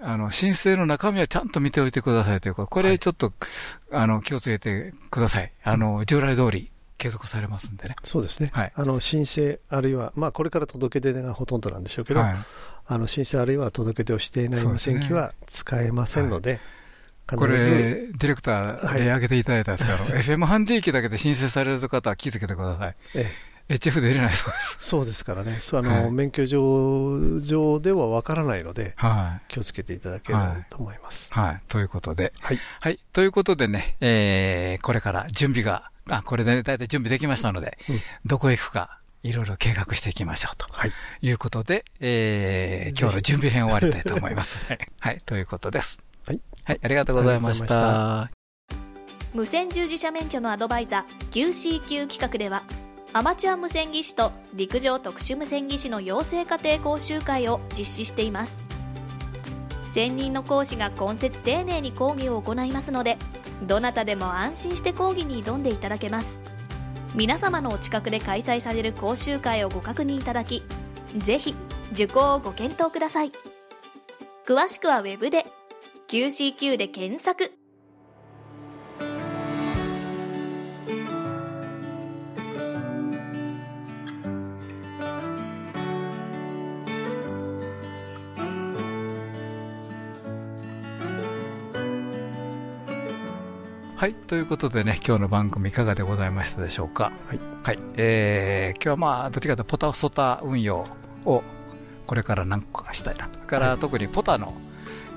[0.00, 3.26] あの、申請の中身はちゃんと見ておいてくださいというか、これちょっと、
[3.90, 5.52] はい、あの、気をつけてください。
[5.62, 6.72] あの、従来通り、
[7.02, 7.96] 継続されますんでね。
[8.04, 8.50] そうですね。
[8.52, 12.34] はい、あの申請あるいはまあこれから届け出がほとんどなんでしょうけど、はい、
[12.86, 16.60] あの申請あるいは届け出をしていない無線機は使えませんので。
[17.34, 22.96] これ、ディレクターで挙げていただいたんですけど、FM ハンディ機だけで申請される方は気づけてください。
[23.14, 23.32] え
[23.68, 24.76] え、HF で入れないそうです。
[24.80, 31.32] そうですからね、そうあの、はい、免許上上ではわからないので、はい、気をつけていただければと思います。
[31.32, 40.66] はい、はい、ということで、はい、はい、ということでね、えー、これから準備があ、これで、大体準備できましたので、うん、どこへ行くか、いろいろ計画していきましょうと。
[40.70, 40.92] はい。
[41.22, 44.60] いうことで、えー、今日の準備編終わりたいと思います。
[44.98, 45.18] はい。
[45.24, 46.02] ということです。
[46.26, 46.40] はい。
[46.64, 48.30] はい、ありがとうございました。
[49.32, 52.64] 無線従事者免許のアドバイザー QCQ 企画では、
[53.14, 58.64] アマチュア無線技師と陸上特殊無線技師の養成家庭講習会を実施しています。
[59.82, 63.18] 専任の講師が今節丁寧に講義を行いますので、
[63.66, 66.40] どなたでも安心して講義に挑んでいただけます。
[67.14, 70.62] 皆様のお近くで開催される講習会をご確認いただき
[71.18, 71.54] ぜひ
[71.92, 73.32] 受講をご検討ください。
[74.46, 75.44] 詳しくは Web で
[76.08, 77.52] QCQ で検索。
[94.02, 94.14] はい。
[94.14, 97.12] ということでね、今日の番組いかがでございましたでしょうか？
[97.28, 97.40] はい。
[97.62, 97.78] はい。
[97.94, 100.82] えー、今日はまあ、どっちかというとポタソタ運用
[101.24, 101.44] を
[102.04, 103.38] これから何個かしたいなと。
[103.46, 104.54] から、特にポタの、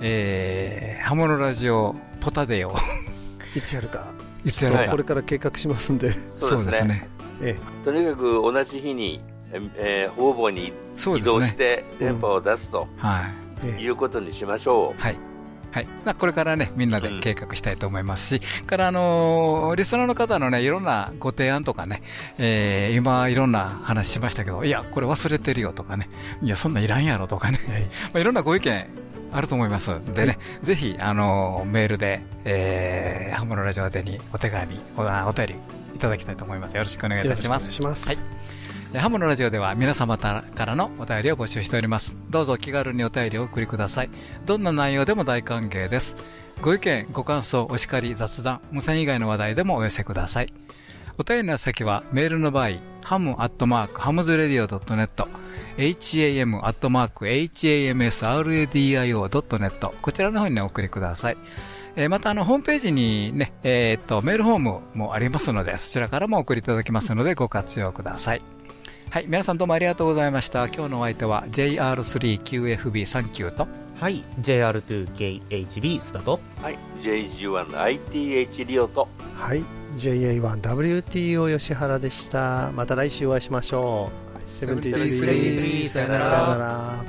[0.02, 2.76] えー、刃物ラジオポタデを
[3.58, 4.12] いつやるか。
[4.44, 4.92] いつやるか。
[4.92, 6.12] これから計画しますんで。
[6.12, 7.10] そうですね。
[7.42, 9.20] ええ、とにかく同じ日に、
[9.52, 10.74] えー、方々に
[11.18, 13.24] 移動して電波を出すと、は
[13.64, 15.02] い、いうことにしましょう。
[15.02, 15.18] はい。
[15.76, 15.88] はい。
[16.06, 22.02] まあ、これからね、みんなで計画したいと思いますし、うん、から、あのー、リスナーの方のね、いろんなご提案とかね、
[22.38, 26.08] えー、今、いろんな話しましたけど、いや、これ忘れてるよとかね、
[26.42, 28.86] いや、そんないらんやろとかね、はい、 まあ、いろんなご意見、
[29.34, 29.88] あると思います。
[30.14, 35.56] でね、はい、ぜひ、あのー、メールで、えー、ハムのラジオ宛てにお手紙、おお便り
[35.94, 36.78] いただきたいと思います。
[36.78, 37.82] よろしくお願いいたします。
[37.82, 38.08] ます。
[38.08, 38.18] はい。
[39.00, 42.18] ハムのラジオでは皆様からのお便りを募集しております。
[42.30, 44.10] どうぞ気軽にお便りをお送りください。
[44.46, 46.16] どんな内容でも大歓迎です。
[46.62, 50.54] ご意見、ご感想、お叱り、雑談、無線以外の話題でもお寄せください。
[51.18, 52.70] お便りの先はメールの場合、
[53.04, 55.28] ham アットマーク hamsradio.net、
[55.78, 61.38] ham アットマーク hamsradio.net こちらの方に、お送りください。
[61.98, 68.42] えー、またあのホームページにね、えー、っとメールフォームもありますので、そちらからもお送りいただきますのでご活用ください。
[69.16, 70.66] はい、皆さんどうもありがとうございました。
[70.66, 73.66] 今日のお相手は JR3QFB39 と、
[73.98, 79.08] はい、JR2KHB スタと、はい、JG1ITH リオと、
[79.38, 79.64] はい、
[79.96, 82.74] JA1WTO 吉原でした。
[82.76, 84.42] また来週お会いしましょう。
[84.44, 87.06] 73さよなら。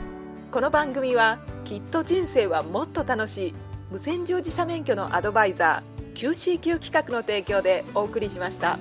[0.53, 3.55] この番組はきっと人生はもっと楽しい
[3.91, 8.79] 無線乗自社免許のアドバイザー QCQ 企画の提供でお送りしました。